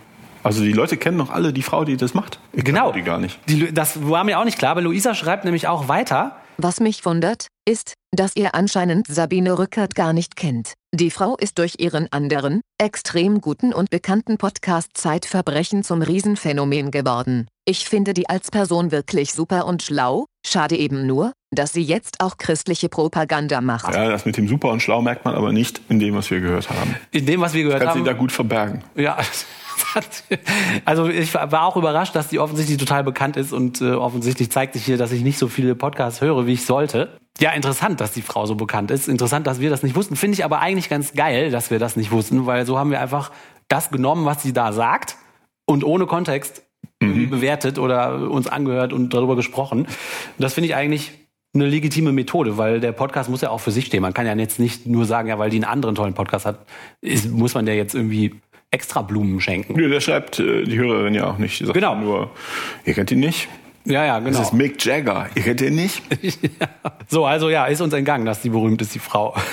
Also 0.43 0.63
die 0.63 0.73
Leute 0.73 0.97
kennen 0.97 1.17
noch 1.17 1.31
alle 1.31 1.53
die 1.53 1.63
Frau, 1.63 1.85
die 1.85 1.97
das 1.97 2.15
macht. 2.15 2.39
Ich 2.53 2.65
Genau. 2.65 2.93
Die 2.93 3.03
gar 3.03 3.19
nicht. 3.19 3.41
Die, 3.49 3.73
das 3.73 4.09
war 4.09 4.23
mir 4.23 4.39
auch 4.39 4.45
nicht 4.45 4.59
klar, 4.59 4.71
aber 4.73 4.83
Luisa 4.83 5.15
schreibt 5.15 5.45
nämlich 5.45 5.67
auch 5.67 5.89
weiter. 5.89 6.37
Was 6.59 6.81
mich 6.81 7.05
wundert, 7.05 7.49
ist, 7.69 7.93
dass 8.13 8.35
ihr 8.35 8.55
anscheinend 8.55 9.07
Sabine 9.09 9.59
Rückert 9.59 9.95
gar 9.95 10.15
nicht 10.15 10.37
kennt. 10.37 10.73
Die 10.95 11.11
Frau 11.11 11.37
ist 11.37 11.59
durch 11.59 11.75
ihren 11.79 12.11
anderen, 12.11 12.63
extrem 12.79 13.43
guten 13.43 13.75
und 13.75 13.91
bekannten 13.91 14.39
Podcast 14.39 14.93
Zeitverbrechen 14.95 15.85
zum 15.85 16.01
Riesenphänomen 16.01 16.91
geworden. 16.91 17.47
Ich 17.67 17.87
finde 17.87 18.15
die 18.15 18.31
als 18.31 18.51
Person 18.51 18.91
wirklich 18.91 19.35
super 19.35 19.67
und 19.67 19.83
schlau, 19.83 20.25
schade 20.47 20.77
eben 20.77 21.07
nur, 21.07 21.33
dass 21.51 21.75
sie 21.75 21.83
jetzt 21.83 22.21
auch 22.21 22.39
christliche 22.39 22.89
Propaganda 22.89 23.61
macht. 23.61 23.95
Ja, 23.95 24.09
das 24.09 24.25
mit 24.25 24.39
dem 24.39 24.49
Super 24.49 24.71
und 24.71 24.81
Schlau 24.81 25.03
merkt 25.03 25.27
man 25.27 25.35
aber 25.35 25.53
nicht 25.53 25.83
in 25.91 25.99
dem, 25.99 26.15
was 26.15 26.31
wir 26.31 26.41
gehört 26.41 26.71
haben. 26.71 26.97
In 27.11 27.27
dem, 27.27 27.43
was 27.43 27.53
wir 27.53 27.65
gehört 27.65 27.81
Kannst 27.81 27.97
haben. 27.97 28.05
sie 28.05 28.11
da 28.11 28.15
gut 28.15 28.33
verbergen. 28.33 28.83
Ja. 28.95 29.19
Also 30.85 31.09
ich 31.09 31.35
war 31.35 31.65
auch 31.65 31.77
überrascht, 31.77 32.15
dass 32.15 32.29
die 32.29 32.39
offensichtlich 32.39 32.79
total 32.79 33.05
bekannt 33.05 33.37
ist 33.37 33.53
und 33.53 33.81
äh, 33.81 33.93
offensichtlich 33.93 34.51
zeigt 34.51 34.75
sich 34.75 34.85
hier, 34.85 34.99
dass 34.99 35.13
ich 35.13 35.23
nicht 35.23 35.39
so 35.39 35.49
viele 35.49 35.75
Podcasts 35.75 36.21
höre, 36.21 36.47
wie 36.47 36.53
ich 36.53 36.65
sollte. 36.65 37.19
Ja, 37.39 37.51
interessant, 37.53 38.01
dass 38.01 38.13
die 38.13 38.23
Frau 38.23 38.47
so 38.47 38.55
bekannt 38.55 38.91
ist. 38.91 39.09
Interessant, 39.09 39.47
dass 39.47 39.61
wir 39.61 39.71
das 39.71 39.83
nicht 39.83 39.97
wussten. 39.97 40.17
Finde 40.17 40.35
ich 40.35 40.45
aber 40.45 40.61
eigentlich 40.61 40.89
ganz 40.89 41.13
geil, 41.13 41.51
dass 41.51 41.71
wir 41.71 41.79
das 41.79 41.97
nicht 41.97 42.11
wussten, 42.11 42.47
weil 42.47 42.65
so 42.67 42.79
haben 42.79 42.91
wir 42.91 43.01
einfach 43.01 43.31
das 43.69 43.91
genommen, 43.91 44.25
was 44.25 44.43
sie 44.43 44.53
da 44.53 44.73
sagt 44.73 45.17
und 45.67 45.85
ohne 45.85 46.07
Kontext 46.07 46.63
irgendwie 47.01 47.27
bewertet 47.27 47.79
oder 47.79 48.31
uns 48.31 48.47
angehört 48.47 48.93
und 48.93 49.13
darüber 49.13 49.37
gesprochen. 49.37 49.81
Und 49.81 49.89
das 50.39 50.55
finde 50.55 50.69
ich 50.69 50.75
eigentlich 50.75 51.13
eine 51.55 51.67
legitime 51.67 52.13
Methode, 52.13 52.59
weil 52.59 52.81
der 52.81 52.93
Podcast 52.93 53.29
muss 53.31 53.41
ja 53.41 53.51
auch 53.51 53.61
für 53.61 53.71
sich 53.71 53.87
stehen. 53.87 54.03
Man 54.03 54.15
kann 54.15 54.27
ja 54.27 54.35
jetzt 54.35 54.59
nicht 54.59 54.87
nur 54.87 55.05
sagen, 55.05 55.29
ja, 55.29 55.39
weil 55.39 55.51
die 55.51 55.57
einen 55.57 55.65
anderen 55.65 55.95
tollen 55.95 56.15
Podcast 56.15 56.47
hat, 56.47 56.67
ist, 57.01 57.31
muss 57.31 57.55
man 57.55 57.67
der 57.67 57.77
jetzt 57.77 57.95
irgendwie 57.95 58.41
extra 58.77 59.03
Blumen 59.03 59.41
schenken. 59.41 59.81
Ja, 59.81 59.89
der 59.89 60.01
schreibt 60.01 60.39
äh, 60.39 60.65
die 60.65 60.79
Hörerin 60.79 61.15
ja 61.15 61.27
auch 61.27 61.39
nicht. 61.39 61.59
Die 61.61 61.65
sagt 61.65 61.75
Genau. 61.75 61.97
nur, 61.97 62.31
ihr 62.85 62.95
kennt 62.95 63.11
ihn 63.11 63.21
nicht. 63.21 63.49
Ja, 63.87 64.05
ja, 64.05 64.21
Das 64.21 64.31
genau. 64.31 64.43
ist 64.43 64.53
Mick 64.53 64.85
Jagger. 64.85 65.29
Ihr 65.35 65.43
kennt 65.43 65.61
ihn 65.63 65.75
nicht. 65.75 66.03
So, 67.09 67.25
also 67.25 67.49
ja, 67.51 67.67
ist 67.67 67.81
uns 67.81 67.93
entgangen, 67.95 68.27
dass 68.27 68.43
die 68.43 68.49
berühmt 68.51 68.83
ist, 68.83 68.93
die 68.95 68.99
Frau. 68.99 69.35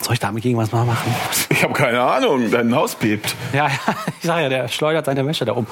Soll 0.00 0.14
ich 0.14 0.20
damit 0.20 0.42
gegen 0.42 0.58
was 0.58 0.70
mal 0.72 0.84
machen? 0.84 1.14
Ich 1.48 1.62
habe 1.62 1.72
keine 1.74 2.00
Ahnung. 2.02 2.50
Dein 2.50 2.74
Haus 2.74 2.94
bebt. 2.94 3.34
Ja, 3.52 3.68
ja, 3.68 3.74
ich 4.20 4.26
sag 4.26 4.40
ja, 4.42 4.48
der 4.50 4.68
schleudert 4.68 5.06
seine 5.06 5.24
Wäsche 5.26 5.44
da 5.44 5.52
um. 5.52 5.66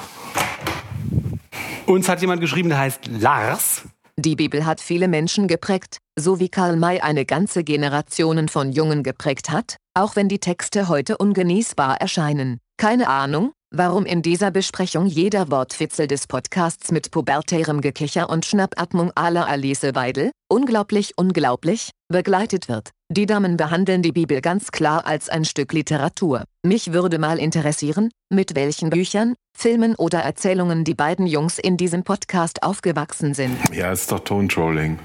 Uns 1.85 2.07
hat 2.09 2.21
jemand 2.21 2.41
geschrieben, 2.41 2.69
der 2.69 2.79
heißt 2.79 3.07
Lars. 3.19 3.83
Die 4.17 4.35
Bibel 4.35 4.65
hat 4.65 4.81
viele 4.81 5.07
Menschen 5.07 5.47
geprägt, 5.47 6.00
so 6.17 6.39
wie 6.39 6.49
Karl 6.49 6.75
May 6.75 6.99
eine 6.99 7.25
ganze 7.25 7.63
Generationen 7.63 8.49
von 8.49 8.71
Jungen 8.71 9.03
geprägt 9.03 9.49
hat, 9.49 9.77
auch 9.93 10.15
wenn 10.15 10.27
die 10.27 10.39
Texte 10.39 10.87
heute 10.87 11.17
ungenießbar 11.17 11.99
erscheinen. 11.99 12.59
Keine 12.77 13.09
Ahnung, 13.09 13.51
warum 13.71 14.05
in 14.05 14.21
dieser 14.21 14.51
Besprechung 14.51 15.05
jeder 15.05 15.49
Wortwitzel 15.49 16.07
des 16.07 16.27
Podcasts 16.27 16.91
mit 16.91 17.11
pubertärem 17.11 17.81
Gekicher 17.81 18.29
und 18.29 18.45
Schnappatmung 18.45 19.11
la 19.15 19.43
Alice 19.45 19.83
Weidel, 19.93 20.31
unglaublich 20.49 21.13
unglaublich, 21.15 21.91
begleitet 22.09 22.67
wird. 22.67 22.89
Die 23.09 23.25
Damen 23.25 23.57
behandeln 23.57 24.01
die 24.01 24.11
Bibel 24.11 24.41
ganz 24.41 24.71
klar 24.71 25.05
als 25.05 25.29
ein 25.29 25.45
Stück 25.45 25.73
Literatur. 25.73 26.43
Mich 26.65 26.93
würde 26.93 27.19
mal 27.19 27.39
interessieren, 27.39 28.09
mit 28.29 28.55
welchen 28.55 28.89
Büchern, 28.89 29.35
Filmen 29.57 29.95
oder 29.95 30.19
Erzählungen 30.19 30.83
die 30.83 30.95
beiden 30.95 31.27
Jungs 31.27 31.59
in 31.59 31.77
diesem 31.77 32.03
Podcast 32.03 32.63
aufgewachsen 32.63 33.33
sind. 33.33 33.57
Ja, 33.73 33.91
ist 33.91 34.11
doch 34.11 34.19
Tone-Trolling. 34.19 34.97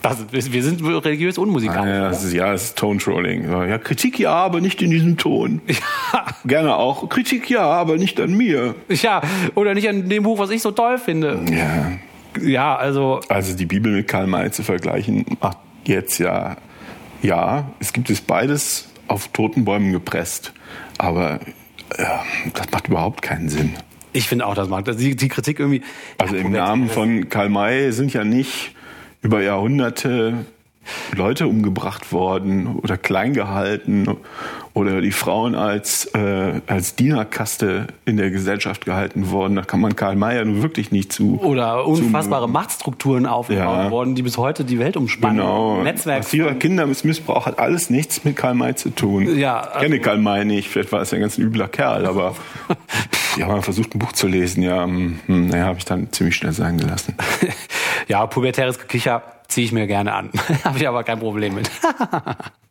Das, 0.00 0.18
wir 0.30 0.62
sind 0.62 0.82
religiös 0.84 1.38
unmusikalisch. 1.38 1.90
Ja, 1.90 2.10
es 2.10 2.22
ist, 2.22 2.32
ja, 2.32 2.52
es 2.52 2.64
ist 2.64 2.78
Tone-Trolling. 2.78 3.50
Ja, 3.50 3.78
Kritik 3.78 4.18
ja, 4.18 4.32
aber 4.32 4.60
nicht 4.60 4.80
in 4.80 4.90
diesem 4.90 5.16
Ton. 5.16 5.60
Ja. 6.12 6.24
Gerne 6.46 6.76
auch. 6.76 7.08
Kritik 7.10 7.50
ja, 7.50 7.62
aber 7.62 7.96
nicht 7.96 8.18
an 8.20 8.32
mir. 8.32 8.74
Ja, 8.88 9.20
oder 9.54 9.74
nicht 9.74 9.88
an 9.88 10.08
dem 10.08 10.22
Buch, 10.22 10.38
was 10.38 10.48
ich 10.48 10.62
so 10.62 10.70
toll 10.70 10.96
finde. 10.96 11.40
Ja. 11.50 11.92
Ja, 12.40 12.76
also. 12.76 13.20
Also 13.28 13.54
die 13.54 13.66
Bibel 13.66 13.92
mit 13.92 14.08
Karl 14.08 14.26
May 14.26 14.50
zu 14.50 14.62
vergleichen, 14.62 15.26
macht 15.40 15.58
jetzt 15.84 16.18
ja, 16.18 16.56
ja, 17.20 17.70
es 17.80 17.92
gibt 17.92 18.08
es 18.08 18.20
beides 18.20 18.88
auf 19.06 19.28
toten 19.28 19.64
Bäumen 19.64 19.92
gepresst. 19.92 20.52
Aber 20.96 21.40
ja, 21.98 22.24
das 22.54 22.70
macht 22.70 22.88
überhaupt 22.88 23.22
keinen 23.22 23.48
Sinn. 23.48 23.74
Ich 24.12 24.28
finde 24.28 24.46
auch, 24.46 24.54
das 24.54 24.68
macht 24.68 24.86
die, 24.98 25.16
die 25.16 25.28
Kritik 25.28 25.60
irgendwie. 25.60 25.82
Also 26.18 26.34
ja, 26.34 26.40
im 26.40 26.52
Namen 26.52 26.88
von 26.88 27.28
Karl 27.28 27.48
May 27.48 27.92
sind 27.92 28.12
ja 28.12 28.24
nicht 28.24 28.72
über 29.22 29.42
Jahrhunderte 29.42 30.46
Leute 31.14 31.46
umgebracht 31.46 32.12
worden 32.12 32.78
oder 32.82 32.96
klein 32.96 33.34
gehalten 33.34 34.08
oder 34.74 35.00
die 35.00 35.10
Frauen 35.10 35.54
als, 35.54 36.06
äh, 36.14 36.60
als 36.66 36.94
Dienerkaste 36.94 37.88
in 38.04 38.16
der 38.16 38.30
Gesellschaft 38.30 38.84
gehalten 38.84 39.30
worden. 39.30 39.56
Da 39.56 39.62
kann 39.62 39.80
man 39.80 39.96
Karl 39.96 40.16
Mayer 40.16 40.44
nun 40.44 40.62
wirklich 40.62 40.92
nicht 40.92 41.12
zu. 41.12 41.40
Oder 41.40 41.86
unfassbare 41.86 42.46
zu, 42.46 42.52
Machtstrukturen 42.52 43.26
aufgebaut 43.26 43.84
ja, 43.84 43.90
worden, 43.90 44.14
die 44.14 44.22
bis 44.22 44.38
heute 44.38 44.64
die 44.64 44.78
Welt 44.78 44.96
umspannen. 44.96 45.38
Genau. 45.38 45.82
Netzwerk. 45.82 46.20
Massiver 46.20 46.54
Kindermissbrauch 46.54 47.46
hat 47.46 47.58
alles 47.58 47.90
nichts 47.90 48.24
mit 48.24 48.36
Karl 48.36 48.54
May 48.54 48.74
zu 48.74 48.90
tun. 48.90 49.36
Ja, 49.36 49.60
also 49.60 49.76
ich 49.76 49.82
kenne 49.82 50.00
Karl 50.00 50.18
May 50.18 50.44
nicht, 50.44 50.68
vielleicht 50.68 50.92
war 50.92 51.02
es 51.02 51.10
ja 51.10 51.16
ein 51.16 51.22
ganz 51.22 51.38
übler 51.38 51.68
Kerl, 51.68 52.06
aber 52.06 52.36
ja, 53.38 53.46
man 53.46 53.62
versucht 53.62 53.94
ein 53.94 53.98
Buch 53.98 54.12
zu 54.12 54.26
lesen, 54.26 54.62
ja, 54.62 54.84
hm, 54.84 55.18
naja, 55.26 55.64
habe 55.66 55.78
ich 55.78 55.84
dann 55.84 56.12
ziemlich 56.12 56.36
schnell 56.36 56.52
sein 56.52 56.78
gelassen. 56.78 57.14
ja, 58.08 58.26
pubertäres 58.26 58.78
Gekicher 58.78 59.22
ziehe 59.48 59.64
ich 59.64 59.72
mir 59.72 59.86
gerne 59.86 60.12
an. 60.14 60.30
Habe 60.64 60.78
ich 60.78 60.86
aber 60.86 61.04
kein 61.04 61.18
Problem 61.18 61.54
mit. 61.54 61.70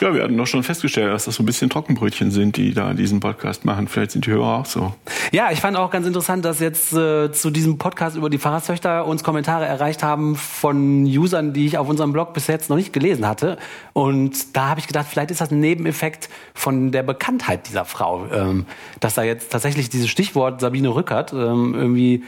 Ja, 0.00 0.14
wir 0.14 0.22
hatten 0.22 0.36
doch 0.36 0.46
schon 0.46 0.62
festgestellt, 0.62 1.12
dass 1.12 1.24
das 1.24 1.36
so 1.36 1.42
ein 1.42 1.46
bisschen 1.46 1.70
Trockenbrötchen 1.70 2.30
sind, 2.30 2.56
die 2.56 2.74
da 2.74 2.94
diesen 2.94 3.20
Podcast 3.20 3.64
machen. 3.64 3.88
Vielleicht 3.88 4.12
sind 4.12 4.26
die 4.26 4.30
Hörer 4.30 4.60
auch 4.60 4.66
so. 4.66 4.94
Ja, 5.32 5.50
ich 5.52 5.60
fand 5.60 5.76
auch 5.76 5.90
ganz 5.90 6.06
interessant, 6.06 6.44
dass 6.44 6.60
jetzt 6.60 6.92
äh, 6.92 7.30
zu 7.32 7.50
diesem 7.50 7.78
Podcast 7.78 8.16
über 8.16 8.30
die 8.30 8.38
Pfarrerstöchter 8.38 9.06
uns 9.06 9.22
Kommentare 9.22 9.66
erreicht 9.66 10.02
haben 10.02 10.36
von 10.36 11.04
Usern, 11.04 11.52
die 11.52 11.66
ich 11.66 11.78
auf 11.78 11.88
unserem 11.88 12.12
Blog 12.12 12.34
bis 12.34 12.46
jetzt 12.46 12.70
noch 12.70 12.76
nicht 12.76 12.92
gelesen 12.92 13.26
hatte. 13.26 13.58
Und 13.92 14.56
da 14.56 14.68
habe 14.68 14.80
ich 14.80 14.86
gedacht, 14.86 15.06
vielleicht 15.08 15.30
ist 15.30 15.40
das 15.40 15.50
ein 15.50 15.60
Nebeneffekt 15.60 16.28
von 16.54 16.92
der 16.92 17.02
Bekanntheit 17.02 17.68
dieser 17.68 17.84
Frau, 17.84 18.26
ähm, 18.32 18.66
dass 19.00 19.14
da 19.14 19.22
jetzt 19.22 19.52
tatsächlich 19.52 19.88
dieses 19.88 20.08
Stichwort 20.08 20.60
Sabine 20.60 20.94
Rückert 20.94 21.32
ähm, 21.32 21.74
irgendwie 21.74 22.22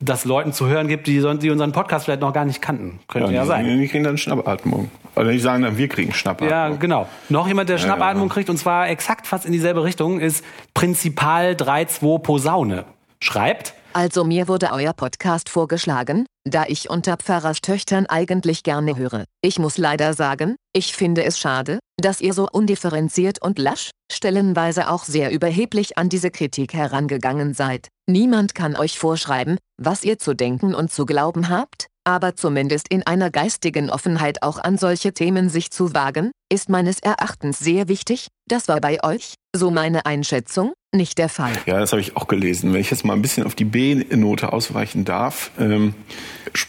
das 0.00 0.24
Leuten 0.24 0.52
zu 0.52 0.66
hören 0.66 0.86
gibt, 0.86 1.06
die, 1.06 1.20
die 1.38 1.50
unseren 1.50 1.72
Podcast 1.72 2.04
vielleicht 2.04 2.20
noch 2.20 2.32
gar 2.32 2.44
nicht 2.44 2.62
kannten. 2.62 3.00
Könnte 3.08 3.32
ja, 3.32 3.40
ja 3.40 3.46
sein. 3.46 3.66
Die 3.66 3.88
kriegen 3.88 4.04
dann 4.04 4.16
Schnappatmung. 4.16 4.90
Oder 5.16 5.32
die 5.32 5.40
sagen 5.40 5.64
dann, 5.64 5.76
wir 5.76 5.88
kriegen 5.88 6.12
Schnappatmung. 6.12 6.50
Ja, 6.50 6.68
genau. 6.68 7.08
Noch 7.28 7.48
jemand, 7.48 7.68
der 7.68 7.78
Schnappatmung 7.78 8.28
ja, 8.28 8.34
kriegt, 8.34 8.50
und 8.50 8.58
zwar 8.58 8.88
exakt 8.88 9.26
fast 9.26 9.44
in 9.44 9.52
dieselbe 9.52 9.82
Richtung, 9.82 10.20
ist 10.20 10.44
Prinzipal 10.74 11.56
32 11.56 12.22
Posaune. 12.22 12.84
Schreibt. 13.20 13.74
Also 13.92 14.22
mir 14.22 14.46
wurde 14.46 14.70
euer 14.72 14.92
Podcast 14.92 15.48
vorgeschlagen, 15.48 16.26
da 16.44 16.64
ich 16.68 16.88
unter 16.88 17.16
Pfarrerstöchtern 17.16 18.06
eigentlich 18.06 18.62
gerne 18.62 18.96
höre. 18.96 19.24
Ich 19.42 19.58
muss 19.58 19.76
leider 19.78 20.14
sagen, 20.14 20.54
ich 20.72 20.94
finde 20.94 21.24
es 21.24 21.40
schade, 21.40 21.80
dass 22.00 22.20
ihr 22.20 22.32
so 22.32 22.48
undifferenziert 22.48 23.42
und 23.42 23.58
lasch, 23.58 23.90
stellenweise 24.12 24.90
auch 24.90 25.02
sehr 25.02 25.32
überheblich 25.32 25.98
an 25.98 26.08
diese 26.08 26.30
Kritik 26.30 26.74
herangegangen 26.74 27.54
seid. 27.54 27.88
Niemand 28.10 28.54
kann 28.54 28.74
euch 28.74 28.98
vorschreiben, 28.98 29.58
was 29.76 30.02
ihr 30.02 30.18
zu 30.18 30.32
denken 30.32 30.74
und 30.74 30.90
zu 30.90 31.04
glauben 31.04 31.50
habt, 31.50 31.88
aber 32.04 32.34
zumindest 32.34 32.88
in 32.88 33.06
einer 33.06 33.30
geistigen 33.30 33.90
Offenheit 33.90 34.42
auch 34.42 34.56
an 34.56 34.78
solche 34.78 35.12
Themen 35.12 35.50
sich 35.50 35.70
zu 35.70 35.92
wagen, 35.92 36.30
ist 36.50 36.68
meines 36.68 36.98
Erachtens 37.00 37.58
sehr 37.58 37.88
wichtig, 37.88 38.28
das 38.46 38.68
war 38.68 38.80
bei 38.80 39.02
euch, 39.04 39.34
so 39.54 39.70
meine 39.70 40.06
Einschätzung, 40.06 40.72
nicht 40.94 41.18
der 41.18 41.28
Fall. 41.28 41.52
Ja, 41.66 41.78
das 41.78 41.92
habe 41.92 42.00
ich 42.00 42.16
auch 42.16 42.28
gelesen. 42.28 42.72
Wenn 42.72 42.80
ich 42.80 42.90
jetzt 42.90 43.04
mal 43.04 43.12
ein 43.12 43.20
bisschen 43.20 43.44
auf 43.44 43.54
die 43.54 43.64
B-Note 43.64 44.52
ausweichen 44.52 45.04
darf, 45.04 45.50
ähm, 45.58 45.94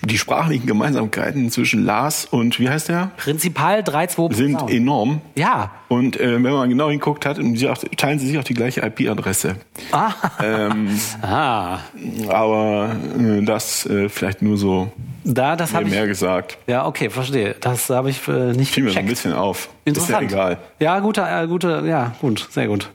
die 0.02 0.18
sprachlichen 0.18 0.68
Gemeinsamkeiten 0.68 1.50
zwischen 1.50 1.86
Lars 1.86 2.26
und, 2.26 2.60
wie 2.60 2.70
heißt 2.70 2.90
der? 2.90 3.12
Prinzipal 3.16 3.80
3-2 3.80 4.34
sind 4.34 4.70
enorm. 4.70 5.22
Ja. 5.36 5.72
Und 5.88 6.20
äh, 6.20 6.34
wenn 6.34 6.52
man 6.52 6.70
genau 6.70 6.90
hinguckt 6.90 7.26
hat, 7.26 7.38
teilen 7.38 8.20
sie 8.20 8.28
sich 8.28 8.38
auch 8.38 8.44
die 8.44 8.54
gleiche 8.54 8.82
IP-Adresse. 8.82 9.56
Ah. 9.94 10.12
Ähm, 10.44 11.00
ah. 11.22 11.80
Aber 12.28 12.96
äh, 13.18 13.42
das 13.44 13.86
äh, 13.86 14.10
vielleicht 14.10 14.42
nur 14.42 14.58
so 14.58 14.92
da, 15.24 15.56
das 15.56 15.74
habe 15.74 15.86
ich 15.86 15.92
mehr 15.92 16.08
gesagt. 16.08 16.58
Ja, 16.68 16.86
okay, 16.86 17.10
verstehe. 17.10 17.56
Das 17.60 17.90
habe 17.90 18.10
ich 18.10 18.28
äh, 18.28 18.54
nicht 18.54 18.74
Fiel 18.74 18.84
mir 18.84 18.92
so 18.92 19.00
ein 19.00 19.06
bisschen 19.06 19.34
auf. 19.34 19.69
Interessant. 19.86 20.24
Ist 20.24 20.32
ja 20.32 20.38
egal. 20.38 20.58
Ja, 20.80 21.00
gute, 21.00 21.22
äh, 21.22 21.48
gute, 21.48 21.84
ja, 21.86 22.16
gut, 22.22 22.48
sehr 22.52 22.68
gut. 22.68 22.92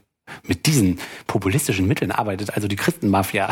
Mit 0.47 0.67
diesen 0.67 0.99
populistischen 1.27 1.87
Mitteln 1.87 2.11
arbeitet 2.11 2.55
also 2.55 2.67
die 2.67 2.77
Christenmafia, 2.77 3.51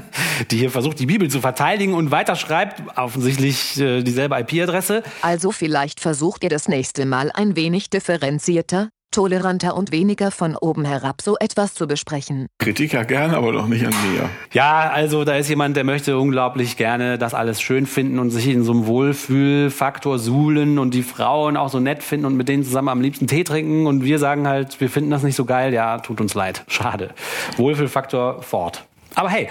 die 0.50 0.58
hier 0.58 0.70
versucht, 0.70 0.98
die 0.98 1.06
Bibel 1.06 1.30
zu 1.30 1.40
verteidigen 1.40 1.94
und 1.94 2.10
weiterschreibt, 2.10 2.82
offensichtlich 2.96 3.78
äh, 3.80 4.02
dieselbe 4.02 4.38
IP-Adresse. 4.38 5.02
Also 5.22 5.52
vielleicht 5.52 6.00
versucht 6.00 6.42
ihr 6.42 6.50
das 6.50 6.68
nächste 6.68 7.06
Mal 7.06 7.30
ein 7.32 7.54
wenig 7.54 7.90
differenzierter, 7.90 8.90
toleranter 9.10 9.76
und 9.76 9.92
weniger 9.92 10.30
von 10.30 10.56
oben 10.56 10.84
herab 10.84 11.22
so 11.22 11.36
etwas 11.38 11.74
zu 11.74 11.86
besprechen. 11.86 12.46
Kritik 12.58 12.92
ja 12.92 13.04
gerne, 13.04 13.36
aber 13.36 13.52
doch 13.52 13.66
nicht 13.66 13.86
an 13.86 13.94
mir. 14.12 14.28
Ja, 14.52 14.90
also 14.90 15.24
da 15.24 15.36
ist 15.36 15.48
jemand, 15.48 15.76
der 15.76 15.84
möchte 15.84 16.18
unglaublich 16.18 16.76
gerne 16.76 17.18
das 17.18 17.34
alles 17.34 17.60
schön 17.60 17.86
finden 17.86 18.18
und 18.18 18.30
sich 18.30 18.48
in 18.48 18.64
so 18.64 18.72
einem 18.72 18.86
Wohlfühlfaktor 18.86 20.18
suhlen 20.18 20.78
und 20.78 20.94
die 20.94 21.02
Frauen 21.02 21.56
auch 21.56 21.68
so 21.68 21.80
nett 21.80 22.02
finden 22.02 22.26
und 22.26 22.36
mit 22.36 22.48
denen 22.48 22.64
zusammen 22.64 22.88
am 22.88 23.00
liebsten 23.00 23.26
Tee 23.26 23.44
trinken 23.44 23.86
und 23.86 24.04
wir 24.04 24.18
sagen 24.18 24.46
halt, 24.46 24.80
wir 24.80 24.90
finden 24.90 25.10
das 25.10 25.22
nicht 25.22 25.36
so 25.36 25.44
geil, 25.44 25.72
ja, 25.72 25.98
tut 25.98 26.20
uns 26.20 26.34
leid, 26.34 26.64
schade. 26.68 27.10
Wohlfühlfaktor 27.56 28.42
fort. 28.42 28.84
Aber 29.14 29.30
hey, 29.30 29.48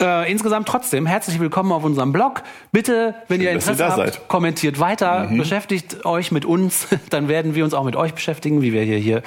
äh, 0.00 0.30
insgesamt 0.30 0.68
trotzdem 0.68 1.06
herzlich 1.06 1.40
willkommen 1.40 1.72
auf 1.72 1.84
unserem 1.84 2.12
Blog. 2.12 2.42
Bitte, 2.72 3.14
wenn 3.28 3.38
Schön, 3.38 3.46
ihr 3.46 3.52
Interesse 3.52 3.82
ihr 3.82 3.88
habt, 3.88 3.96
seid. 3.96 4.28
kommentiert 4.28 4.78
weiter, 4.78 5.28
mhm. 5.28 5.38
beschäftigt 5.38 6.04
euch 6.04 6.32
mit 6.32 6.44
uns, 6.44 6.88
dann 7.10 7.28
werden 7.28 7.54
wir 7.54 7.64
uns 7.64 7.74
auch 7.74 7.84
mit 7.84 7.96
euch 7.96 8.12
beschäftigen, 8.12 8.62
wie 8.62 8.72
wir 8.72 8.82
hier 8.82 8.98
hier. 8.98 9.22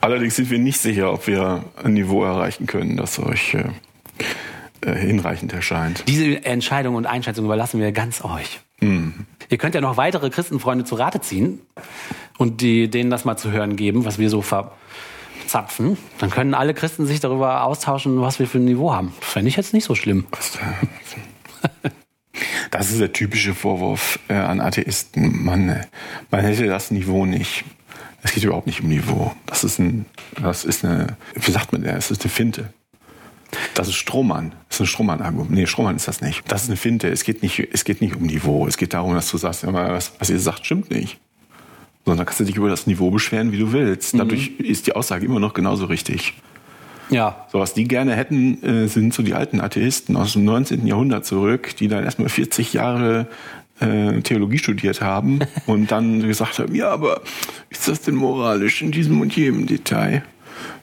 Allerdings 0.00 0.36
sind 0.36 0.50
wir 0.50 0.58
nicht 0.58 0.80
sicher, 0.80 1.12
ob 1.12 1.26
wir 1.26 1.64
ein 1.82 1.94
Niveau 1.94 2.24
erreichen 2.24 2.66
können, 2.66 2.96
das 2.96 3.18
euch 3.18 3.54
äh, 3.54 3.64
äh, 4.82 4.94
hinreichend 4.94 5.52
erscheint. 5.52 6.04
Diese 6.06 6.44
Entscheidung 6.44 6.94
und 6.94 7.06
Einschätzung 7.06 7.44
überlassen 7.46 7.80
wir 7.80 7.90
ganz 7.92 8.24
euch. 8.24 8.60
Mhm. 8.80 9.26
Ihr 9.48 9.58
könnt 9.58 9.74
ja 9.74 9.80
noch 9.80 9.96
weitere 9.96 10.30
Christenfreunde 10.30 10.84
zu 10.84 10.94
Rate 10.94 11.20
ziehen 11.20 11.60
und 12.38 12.60
die, 12.60 12.88
denen 12.88 13.10
das 13.10 13.24
mal 13.24 13.36
zu 13.36 13.50
hören 13.50 13.76
geben, 13.76 14.04
was 14.04 14.18
wir 14.18 14.30
so 14.30 14.42
ver 14.42 14.72
zapfen, 15.46 15.96
dann 16.18 16.30
können 16.30 16.54
alle 16.54 16.74
Christen 16.74 17.06
sich 17.06 17.20
darüber 17.20 17.64
austauschen, 17.64 18.20
was 18.20 18.38
wir 18.38 18.46
für 18.46 18.58
ein 18.58 18.64
Niveau 18.64 18.92
haben. 18.92 19.12
Fände 19.20 19.48
ich 19.48 19.56
jetzt 19.56 19.72
nicht 19.72 19.84
so 19.84 19.94
schlimm. 19.94 20.26
Das 22.70 22.90
ist 22.90 23.00
der 23.00 23.12
typische 23.12 23.54
Vorwurf 23.54 24.18
äh, 24.28 24.34
an 24.34 24.60
Atheisten. 24.60 25.44
Man, 25.44 25.86
man 26.30 26.40
hätte 26.40 26.66
das 26.66 26.90
Niveau 26.90 27.24
nicht. 27.26 27.64
Es 28.22 28.32
geht 28.32 28.42
überhaupt 28.42 28.66
nicht 28.66 28.80
um 28.80 28.88
Niveau. 28.88 29.32
Das 29.46 29.62
ist 29.62 29.78
ein, 29.78 30.06
das 30.42 30.64
ist 30.64 30.84
eine, 30.84 31.16
wie 31.34 31.52
sagt 31.52 31.72
man 31.72 31.84
das? 31.84 32.10
Ist 32.10 32.22
eine 32.22 32.30
Finte. 32.30 32.72
Das 33.74 33.86
ist 33.86 33.94
Strohmann. 33.94 34.52
Das 34.68 34.78
ist 34.78 34.80
ein 34.80 34.86
Strohmann-Argument. 34.86 35.52
Nee, 35.52 35.66
Strohmann 35.66 35.94
ist 35.94 36.08
das 36.08 36.20
nicht. 36.20 36.42
Das 36.50 36.64
ist 36.64 36.68
eine 36.68 36.76
Finte. 36.76 37.08
Es 37.08 37.22
geht 37.22 37.42
nicht, 37.42 37.60
es 37.72 37.84
geht 37.84 38.00
nicht 38.00 38.16
um 38.16 38.22
Niveau. 38.22 38.66
Es 38.66 38.76
geht 38.76 38.94
darum, 38.94 39.14
dass 39.14 39.30
du 39.30 39.38
sagst, 39.38 39.64
was, 39.64 40.12
was 40.18 40.30
ihr 40.30 40.40
sagt, 40.40 40.66
stimmt 40.66 40.90
nicht 40.90 41.20
sondern 42.04 42.26
kannst 42.26 42.40
du 42.40 42.44
dich 42.44 42.56
über 42.56 42.68
das 42.68 42.86
Niveau 42.86 43.10
beschweren, 43.10 43.52
wie 43.52 43.58
du 43.58 43.72
willst. 43.72 44.14
Mhm. 44.14 44.18
Dadurch 44.18 44.52
ist 44.58 44.86
die 44.86 44.94
Aussage 44.94 45.24
immer 45.26 45.40
noch 45.40 45.54
genauso 45.54 45.86
richtig. 45.86 46.34
Ja. 47.10 47.46
So, 47.52 47.60
was 47.60 47.74
die 47.74 47.84
gerne 47.84 48.14
hätten, 48.14 48.62
äh, 48.62 48.88
sind 48.88 49.12
so 49.14 49.22
die 49.22 49.34
alten 49.34 49.60
Atheisten 49.60 50.16
aus 50.16 50.32
dem 50.32 50.44
19. 50.44 50.86
Jahrhundert 50.86 51.26
zurück, 51.26 51.76
die 51.76 51.88
dann 51.88 52.04
erstmal 52.04 52.28
40 52.28 52.72
Jahre 52.72 53.28
äh, 53.80 54.20
Theologie 54.22 54.58
studiert 54.58 55.00
haben 55.00 55.40
und 55.66 55.90
dann 55.90 56.26
gesagt 56.26 56.58
haben, 56.58 56.74
ja, 56.74 56.90
aber 56.90 57.22
ist 57.70 57.88
das 57.88 58.02
denn 58.02 58.14
moralisch 58.14 58.82
in 58.82 58.90
diesem 58.90 59.20
und 59.20 59.34
jedem 59.36 59.66
Detail? 59.66 60.22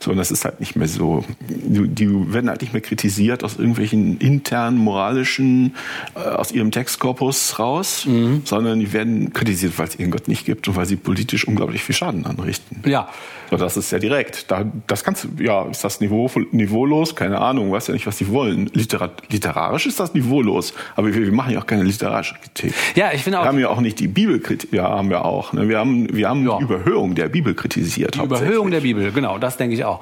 So, 0.00 0.10
und 0.10 0.16
das 0.16 0.30
ist 0.30 0.44
halt 0.44 0.60
nicht 0.60 0.76
mehr 0.76 0.88
so. 0.88 1.24
Die, 1.48 1.88
die 1.88 2.32
werden 2.32 2.48
halt 2.48 2.60
nicht 2.60 2.72
mehr 2.72 2.82
kritisiert 2.82 3.44
aus 3.44 3.56
irgendwelchen 3.56 4.18
internen 4.18 4.78
moralischen, 4.78 5.74
äh, 6.14 6.20
aus 6.20 6.52
ihrem 6.52 6.70
Textkorpus 6.70 7.58
raus, 7.58 8.06
mhm. 8.06 8.42
sondern 8.44 8.80
die 8.80 8.92
werden 8.92 9.32
kritisiert, 9.32 9.78
weil 9.78 9.88
es 9.88 9.98
ihren 9.98 10.10
Gott 10.10 10.28
nicht 10.28 10.44
gibt 10.44 10.68
und 10.68 10.76
weil 10.76 10.86
sie 10.86 10.96
politisch 10.96 11.46
unglaublich 11.46 11.82
viel 11.82 11.94
Schaden 11.94 12.26
anrichten. 12.26 12.82
Ja. 12.88 13.08
So, 13.52 13.64
das 13.64 13.76
ist 13.76 13.90
ja 13.92 13.98
direkt. 13.98 14.50
Da, 14.50 14.64
das 14.86 15.04
kannst 15.04 15.28
ja, 15.38 15.64
ist 15.66 15.84
das 15.84 16.00
Niveau, 16.00 16.30
niveaulos? 16.52 17.14
Keine 17.14 17.38
Ahnung, 17.38 17.70
weiß 17.70 17.88
ja 17.88 17.94
nicht, 17.94 18.06
was 18.06 18.16
die 18.16 18.28
wollen. 18.28 18.70
Literat, 18.72 19.22
literarisch 19.30 19.86
ist 19.86 20.00
das 20.00 20.14
niveaulos, 20.14 20.72
aber 20.96 21.14
wir, 21.14 21.22
wir 21.22 21.32
machen 21.32 21.52
ja 21.52 21.60
auch 21.60 21.66
keine 21.66 21.82
literarische 21.82 22.34
Kritik. 22.36 22.74
Ja, 22.94 23.12
ich 23.12 23.22
finde 23.22 23.40
auch. 23.40 23.44
Wir 23.44 23.48
haben 23.48 23.58
ja 23.58 23.68
auch 23.68 23.80
nicht 23.80 24.00
die 24.00 24.08
Bibelkritik, 24.08 24.72
ja, 24.72 24.88
haben 24.88 25.10
wir 25.10 25.24
auch. 25.24 25.52
Ne? 25.52 25.68
Wir 25.68 25.78
haben, 25.78 26.14
wir 26.14 26.28
haben 26.28 26.48
ja. 26.48 26.56
die 26.58 26.64
Überhöhung 26.64 27.14
der 27.14 27.28
Bibel 27.28 27.54
kritisiert. 27.54 28.14
Die 28.14 28.20
Überhöhung 28.20 28.70
der 28.70 28.80
Bibel, 28.80 29.12
genau, 29.12 29.38
das 29.38 29.58
denke 29.58 29.74
ich 29.74 29.84
auch. 29.84 30.00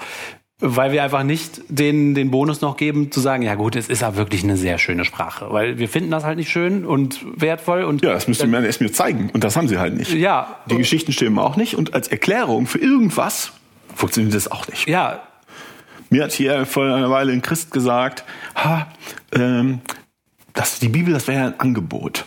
Weil 0.62 0.92
wir 0.92 1.02
einfach 1.02 1.22
nicht 1.22 1.62
den, 1.68 2.14
den 2.14 2.30
Bonus 2.30 2.60
noch 2.60 2.76
geben, 2.76 3.10
zu 3.10 3.20
sagen, 3.20 3.42
ja 3.42 3.54
gut, 3.54 3.76
es 3.76 3.88
ist 3.88 4.02
ja 4.02 4.16
wirklich 4.16 4.44
eine 4.44 4.58
sehr 4.58 4.76
schöne 4.76 5.06
Sprache. 5.06 5.46
Weil 5.50 5.78
wir 5.78 5.88
finden 5.88 6.10
das 6.10 6.24
halt 6.24 6.36
nicht 6.36 6.50
schön 6.50 6.84
und 6.84 7.18
wertvoll. 7.40 7.84
Und 7.84 8.02
ja, 8.02 8.12
das 8.12 8.28
müsste 8.28 8.46
man 8.46 8.64
erst 8.64 8.80
mir 8.80 8.92
zeigen. 8.92 9.30
Und 9.32 9.42
das 9.42 9.56
haben 9.56 9.68
sie 9.68 9.78
halt 9.78 9.96
nicht. 9.96 10.12
Ja. 10.12 10.58
Die 10.66 10.76
Geschichten 10.76 11.12
stimmen 11.12 11.38
auch 11.38 11.56
nicht. 11.56 11.76
Und 11.76 11.94
als 11.94 12.08
Erklärung 12.08 12.66
für 12.66 12.78
irgendwas 12.78 13.52
funktioniert 13.94 14.34
das 14.34 14.50
auch 14.50 14.68
nicht. 14.68 14.86
Ja. 14.86 15.22
Mir 16.10 16.24
hat 16.24 16.32
hier 16.32 16.66
vor 16.66 16.84
einer 16.84 17.10
Weile 17.10 17.32
ein 17.32 17.40
Christ 17.40 17.70
gesagt, 17.70 18.24
ha, 18.54 18.86
ähm, 19.32 19.80
das, 20.52 20.78
die 20.78 20.88
Bibel, 20.88 21.14
das 21.14 21.26
wäre 21.26 21.38
ja 21.38 21.46
ein 21.46 21.60
Angebot. 21.60 22.24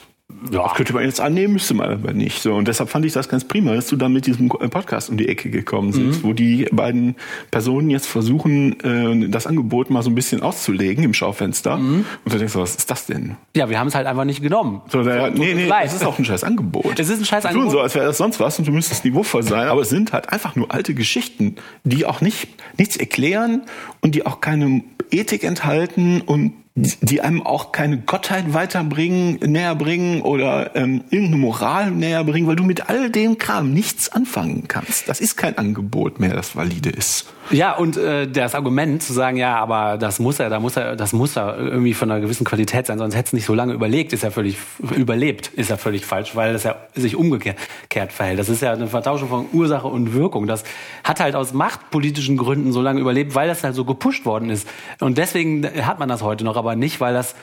Ja. 0.52 0.64
Das 0.64 0.74
könnte 0.74 0.94
man 0.94 1.04
jetzt 1.04 1.22
annehmen, 1.22 1.54
müsste 1.54 1.74
man 1.74 1.90
aber 1.90 2.14
nicht. 2.14 2.42
So, 2.42 2.54
und 2.54 2.68
deshalb 2.68 2.90
fand 2.90 3.06
ich 3.06 3.14
das 3.14 3.30
ganz 3.30 3.46
prima, 3.46 3.74
dass 3.74 3.88
du 3.88 3.96
dann 3.96 4.14
mit 4.14 4.26
diesem 4.26 4.50
Podcast 4.50 5.10
um 5.10 5.18
die 5.18 5.28
Ecke 5.28 5.50
gekommen 5.50 5.92
bist, 5.92 6.24
mhm. 6.24 6.28
wo 6.28 6.34
die 6.34 6.68
beiden 6.72 7.16
Personen 7.52 7.90
jetzt 7.90 8.08
versuchen, 8.08 8.80
äh, 8.82 9.30
das 9.30 9.48
Angebot 9.48 9.90
mal 9.90 10.04
so 10.04 10.10
ein 10.10 10.16
bisschen 10.16 10.42
auszulegen 10.42 11.04
im 11.04 11.14
Schaufenster. 11.14 11.78
Mhm. 11.78 12.06
Und 12.26 12.34
du 12.34 12.38
denkst, 12.38 12.56
was 12.56 12.76
ist 12.76 12.90
das 12.90 13.06
denn? 13.06 13.36
Ja, 13.56 13.70
wir 13.70 13.80
haben 13.80 13.88
es 13.88 13.96
halt 13.96 14.08
einfach 14.08 14.26
nicht 14.26 14.42
genommen. 14.42 14.82
So, 14.90 15.04
da, 15.04 15.28
so, 15.28 15.42
nee, 15.42 15.54
nee, 15.54 15.72
es 15.84 15.94
ist 15.94 16.06
auch 16.06 16.18
ein 16.18 16.26
scheiß 16.26 16.44
Angebot. 16.44 17.00
Es 17.00 17.10
ist 17.10 17.20
ein 17.20 17.26
scheiß 17.26 17.46
Angebot. 17.46 17.70
tun 17.70 17.72
so, 17.72 17.80
als 17.80 17.96
wäre 17.96 18.06
das 18.06 18.18
sonst 18.18 18.40
was 18.40 18.58
und 18.60 18.68
du 18.68 18.72
müsstest 18.72 19.06
niveauvoll 19.06 19.44
sein. 19.44 19.68
Aber 19.68 19.82
es 19.82 19.90
sind 19.90 20.14
halt 20.14 20.30
einfach 20.30 20.56
nur 20.56 20.74
alte 20.74 20.94
Geschichten, 20.94 21.56
die 21.84 22.06
auch 22.06 22.22
nicht, 22.22 22.48
nichts 22.78 22.98
erklären 22.98 23.64
und 24.02 24.16
die 24.16 24.26
auch 24.26 24.42
keine 24.42 24.84
Ethik 25.12 25.44
enthalten 25.44 26.22
und 26.22 26.54
die 26.76 27.22
einem 27.22 27.44
auch 27.44 27.72
keine 27.72 28.00
Gottheit 28.00 28.54
weiterbringen, 28.54 29.36
näher 29.46 29.76
bringen 29.76 30.22
oder 30.22 30.76
ähm, 30.76 31.04
irgendeine 31.12 31.38
Moral 31.38 31.92
näher 31.92 32.24
bringen, 32.24 32.48
weil 32.48 32.56
du 32.56 32.64
mit 32.64 32.90
all 32.90 33.12
dem 33.12 33.38
Kram 33.38 33.72
nichts 33.72 34.10
anfangen 34.10 34.68
kannst. 34.68 35.08
Das 35.08 35.22
ist 35.22 35.36
kein 35.36 35.56
Angebot 35.60 36.20
mehr, 36.20 36.34
das 36.34 36.56
valide 36.56 36.90
ist. 36.90 37.28
Ja, 37.52 37.76
und 37.76 37.98
äh, 37.98 38.28
das 38.28 38.56
Argument 38.56 39.04
zu 39.04 39.14
sagen, 39.14 39.38
ja, 39.38 39.58
aber 39.58 39.98
das 39.98 40.18
muss 40.18 40.40
er, 40.40 40.50
da 40.50 40.60
muss 40.60 40.76
er, 40.76 40.96
das 40.96 41.14
muss 41.14 41.36
er 41.36 41.60
irgendwie 41.60 41.94
von 41.94 42.10
einer 42.10 42.22
gewissen 42.22 42.46
Qualität 42.46 42.88
sein, 42.88 42.98
sonst 42.98 43.16
hätte 43.16 43.28
es 43.28 43.34
nicht 43.34 43.46
so 43.46 43.54
lange 43.54 43.74
überlegt, 43.74 44.12
ist 44.14 44.24
ja 44.24 44.32
völlig 44.32 44.58
überlebt, 44.96 45.50
ist 45.50 45.70
ja 45.70 45.78
völlig 45.78 46.06
falsch, 46.06 46.36
weil 46.36 46.54
das 46.54 46.64
ja 46.64 46.78
sich 46.96 47.16
umgekehrt 47.16 48.12
verhält. 48.12 48.40
Das 48.40 48.50
ist 48.50 48.62
ja 48.62 48.74
eine 48.74 48.88
Vertauschung 48.88 49.30
von 49.30 49.46
Ursache 49.52 49.88
und 49.88 50.14
Wirkung. 50.14 50.48
Das 50.48 50.64
hat 51.04 51.20
halt 51.20 51.36
aus 51.36 51.54
machtpolitischen 51.54 52.38
Gründen 52.38 52.72
so 52.72 52.82
lange 52.82 53.00
überlebt, 53.00 53.36
weil 53.36 53.48
das 53.48 53.64
halt 53.64 53.76
so 53.76 53.86
gepusht 53.86 54.26
worden 54.26 54.50
ist. 54.50 54.68
Und 55.00 55.20
deswegen 55.20 55.64
hat 55.86 56.00
man 56.00 56.10
das 56.10 56.24
heute 56.24 56.44
noch 56.44 56.63
aber 56.64 56.76
nicht, 56.76 57.00
weil 57.00 57.14
das 57.14 57.36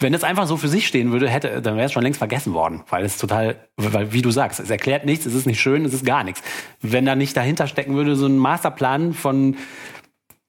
wenn 0.00 0.14
es 0.14 0.24
einfach 0.24 0.46
so 0.46 0.56
für 0.56 0.68
sich 0.68 0.86
stehen 0.86 1.12
würde, 1.12 1.28
hätte, 1.28 1.60
dann 1.60 1.76
wäre 1.76 1.86
es 1.86 1.92
schon 1.92 2.02
längst 2.02 2.18
vergessen 2.18 2.54
worden, 2.54 2.82
weil 2.88 3.04
es 3.04 3.18
total, 3.18 3.56
weil 3.76 4.12
wie 4.12 4.22
du 4.22 4.30
sagst, 4.30 4.58
es 4.58 4.70
erklärt 4.70 5.04
nichts, 5.04 5.26
es 5.26 5.34
ist 5.34 5.46
nicht 5.46 5.60
schön, 5.60 5.84
es 5.84 5.92
ist 5.92 6.06
gar 6.06 6.24
nichts. 6.24 6.42
Wenn 6.80 7.04
da 7.04 7.14
nicht 7.14 7.36
dahinter 7.36 7.66
stecken 7.66 7.94
würde 7.94 8.16
so 8.16 8.26
ein 8.26 8.38
Masterplan 8.38 9.12
von 9.12 9.56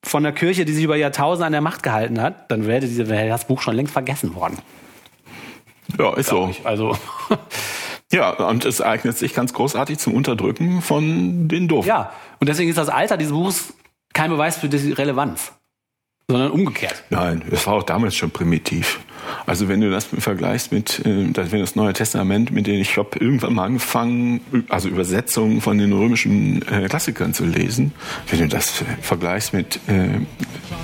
von 0.04 0.24
der 0.24 0.32
Kirche, 0.32 0.66
die 0.66 0.74
sich 0.74 0.84
über 0.84 0.96
Jahrtausende 0.96 1.46
an 1.46 1.52
der 1.52 1.62
Macht 1.62 1.84
gehalten 1.84 2.20
hat, 2.20 2.50
dann 2.50 2.66
wäre, 2.66 2.80
diese, 2.80 3.08
wäre 3.08 3.28
das 3.28 3.46
Buch 3.46 3.62
schon 3.62 3.76
längst 3.76 3.94
vergessen 3.94 4.34
worden. 4.34 4.58
Ja, 6.00 6.16
ist 6.16 6.30
so. 6.30 6.48
Ich. 6.50 6.66
Also 6.66 6.98
ja, 8.12 8.32
und 8.32 8.66
es 8.66 8.82
eignet 8.82 9.16
sich 9.16 9.36
ganz 9.36 9.54
großartig 9.54 10.00
zum 10.00 10.16
Unterdrücken 10.16 10.82
von 10.82 11.48
den 11.48 11.68
Doofen. 11.68 11.88
Ja, 11.88 12.14
und 12.40 12.50
deswegen 12.50 12.70
ist 12.70 12.78
das 12.78 12.90
Alter 12.90 13.16
dieses 13.16 13.34
Buchs 13.34 13.74
kein 14.14 14.32
Beweis 14.32 14.58
für 14.58 14.70
die 14.70 14.92
Relevanz 14.92 15.54
sondern 16.30 16.52
umgekehrt. 16.52 17.04
Nein, 17.10 17.44
es 17.52 17.68
war 17.68 17.76
auch 17.76 17.84
damals 17.84 18.16
schon 18.16 18.32
primitiv. 18.32 19.00
Also 19.46 19.68
wenn 19.68 19.82
du 19.82 19.92
das 19.92 20.06
vergleichst 20.06 20.72
mit 20.72 21.06
äh, 21.06 21.30
das, 21.32 21.52
wenn 21.52 21.60
das 21.60 21.76
Neue 21.76 21.94
Testament, 21.94 22.52
mit 22.52 22.68
denen 22.68 22.82
ich 22.82 22.98
habe 22.98 23.20
irgendwann 23.20 23.54
mal 23.54 23.66
angefangen, 23.66 24.42
also 24.70 24.90
Übersetzungen 24.90 25.62
von 25.62 25.78
den 25.78 25.94
römischen 25.94 26.62
äh, 26.68 26.88
Klassikern 26.88 27.34
zu 27.34 27.46
lesen, 27.46 27.94
wenn 28.30 28.40
du 28.40 28.48
das 28.48 28.82
äh, 28.82 28.86
vergleichst 29.02 29.54
mit, 29.54 29.78
äh, 29.88 30.20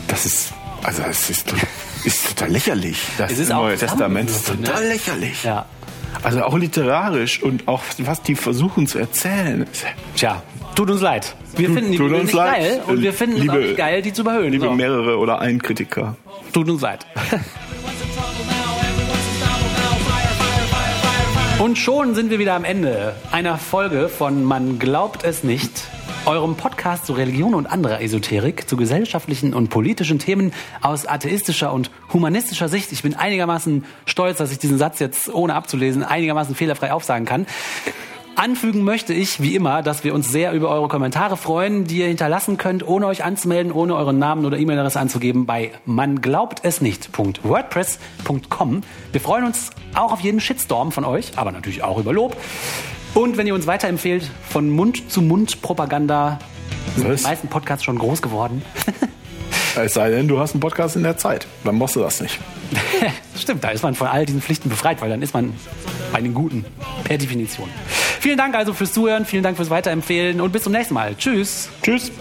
das 0.08 0.25
ist, 0.25 0.53
also 0.84 1.03
es 1.03 1.29
ist, 1.29 1.53
ist 2.03 2.29
total 2.29 2.51
lächerlich. 2.51 3.00
Das 3.18 3.50
Neue 3.50 3.77
Testament 3.77 4.29
ist 4.29 4.48
total 4.48 4.83
ne? 4.83 4.90
lächerlich. 4.90 5.44
Ja. 5.44 5.66
Also 6.24 6.44
auch 6.44 6.57
literarisch 6.57 7.44
und 7.44 7.68
auch 7.68 7.83
was 8.00 8.22
die 8.22 8.35
versuchen 8.35 8.88
zu 8.88 8.98
erzählen. 8.98 9.66
Tja, 10.16 10.42
tut 10.77 10.92
uns 10.92 11.01
leid. 11.01 11.35
Wir 11.55 11.72
finden 11.72 11.92
die 11.92 11.98
Bibel 11.98 12.22
nicht 12.22 12.33
leid. 12.33 12.61
geil 12.61 12.81
und 12.85 13.01
wir 13.01 13.11
finden 13.11 13.37
liebe, 13.37 13.53
es 13.53 13.57
auch 13.57 13.68
nicht 13.68 13.77
geil, 13.77 14.01
die 14.03 14.13
zu 14.13 14.22
überhöhen. 14.22 14.51
Liebe 14.51 14.68
so. 14.68 14.74
mehrere 14.74 15.18
oder 15.18 15.40
ein 15.40 15.61
Kritiker. 15.61 16.16
Tut 16.53 16.70
uns 16.70 16.81
leid. 16.81 17.05
Und 21.59 21.79
schon 21.79 22.13
sind 22.13 22.29
wir 22.29 22.37
wieder 22.37 22.53
am 22.53 22.63
Ende 22.63 23.16
einer 23.31 23.57
Folge 23.57 24.09
von 24.09 24.44
Man 24.44 24.77
glaubt 24.77 25.24
es 25.24 25.44
nicht, 25.44 25.87
eurem 26.27 26.55
Podcast 26.55 27.07
zu 27.07 27.13
Religion 27.13 27.55
und 27.55 27.66
anderer 27.66 28.00
Esoterik, 28.00 28.70
zu 28.70 28.77
gesellschaftlichen 28.77 29.55
und 29.55 29.70
politischen 29.70 30.20
Themen 30.20 30.53
aus 30.81 31.07
atheistischer 31.07 31.74
und 31.74 31.90
humanistischer 32.13 32.70
Sicht. 32.70 32.92
Ich 32.92 33.01
bin 33.01 33.16
einigermaßen 33.16 33.85
stolz, 34.05 34.37
dass 34.37 34.51
ich 34.51 34.59
diesen 34.59 34.77
Satz 34.77 35.00
jetzt 35.00 35.33
ohne 35.33 35.55
abzulesen 35.55 36.03
einigermaßen 36.03 36.53
fehlerfrei 36.53 36.94
aufsagen 36.94 37.25
kann. 37.25 37.48
Anfügen 38.37 38.83
möchte 38.83 39.13
ich, 39.13 39.41
wie 39.41 39.55
immer, 39.55 39.81
dass 39.81 40.03
wir 40.03 40.13
uns 40.13 40.31
sehr 40.31 40.51
über 40.51 40.69
eure 40.69 40.87
Kommentare 40.87 41.37
freuen, 41.37 41.85
die 41.85 41.97
ihr 41.97 42.07
hinterlassen 42.07 42.57
könnt, 42.57 42.87
ohne 42.87 43.07
euch 43.07 43.23
anzumelden, 43.23 43.71
ohne 43.71 43.95
euren 43.95 44.19
Namen 44.19 44.45
oder 44.45 44.59
E-Mail-Adresse 44.59 45.00
anzugeben, 45.00 45.47
bei 45.47 45.71
man 45.85 46.21
glaubt 46.21 46.59
es 46.61 46.79
nicht.wordpress.com. 46.79 48.81
Wir 49.11 49.21
freuen 49.21 49.45
uns 49.45 49.71
auch 49.95 50.11
auf 50.11 50.19
jeden 50.19 50.39
Shitstorm 50.39 50.91
von 50.91 51.03
euch, 51.03 51.31
aber 51.35 51.51
natürlich 51.51 51.83
auch 51.83 51.97
über 51.97 52.13
Lob. 52.13 52.37
Und 53.15 53.37
wenn 53.37 53.47
ihr 53.47 53.55
uns 53.55 53.65
weiterempfehlt, 53.65 54.29
von 54.47 54.69
Mund 54.69 55.11
zu 55.11 55.23
Mund 55.23 55.63
Propaganda 55.63 56.37
sind 56.95 57.19
die 57.19 57.23
meisten 57.23 57.47
Podcasts 57.47 57.83
schon 57.83 57.97
groß 57.97 58.21
geworden. 58.21 58.61
Es 59.79 59.93
sei 59.93 60.09
denn, 60.09 60.27
du 60.27 60.39
hast 60.39 60.53
einen 60.53 60.59
Podcast 60.59 60.95
in 60.95 61.03
der 61.03 61.17
Zeit. 61.17 61.45
Dann 61.63 61.77
machst 61.77 61.95
du 61.95 62.00
das 62.00 62.19
nicht. 62.19 62.39
Stimmt, 63.39 63.63
da 63.63 63.69
ist 63.69 63.83
man 63.83 63.93
von 63.93 64.07
all 64.07 64.25
diesen 64.25 64.41
Pflichten 64.41 64.69
befreit, 64.69 65.01
weil 65.01 65.09
dann 65.11 65.21
ist 65.21 65.35
man 65.35 65.53
bei 66.11 66.19
den 66.19 66.33
Guten, 66.33 66.65
per 67.03 67.19
Definition. 67.19 67.69
Vielen 68.20 68.38
Dank 68.38 68.56
also 68.56 68.74
fürs 68.74 68.94
Zuhören, 68.94 69.25
vielen 69.25 69.44
Dank 69.44 69.58
fürs 69.58 69.70
Weiterempfehlen 69.70 70.42
und 70.42 70.51
bis 70.51 70.64
zum 70.64 70.74
nächsten 70.74 70.94
Mal. 70.94 71.16
Tschüss. 71.16 71.70
Tschüss. 71.82 72.12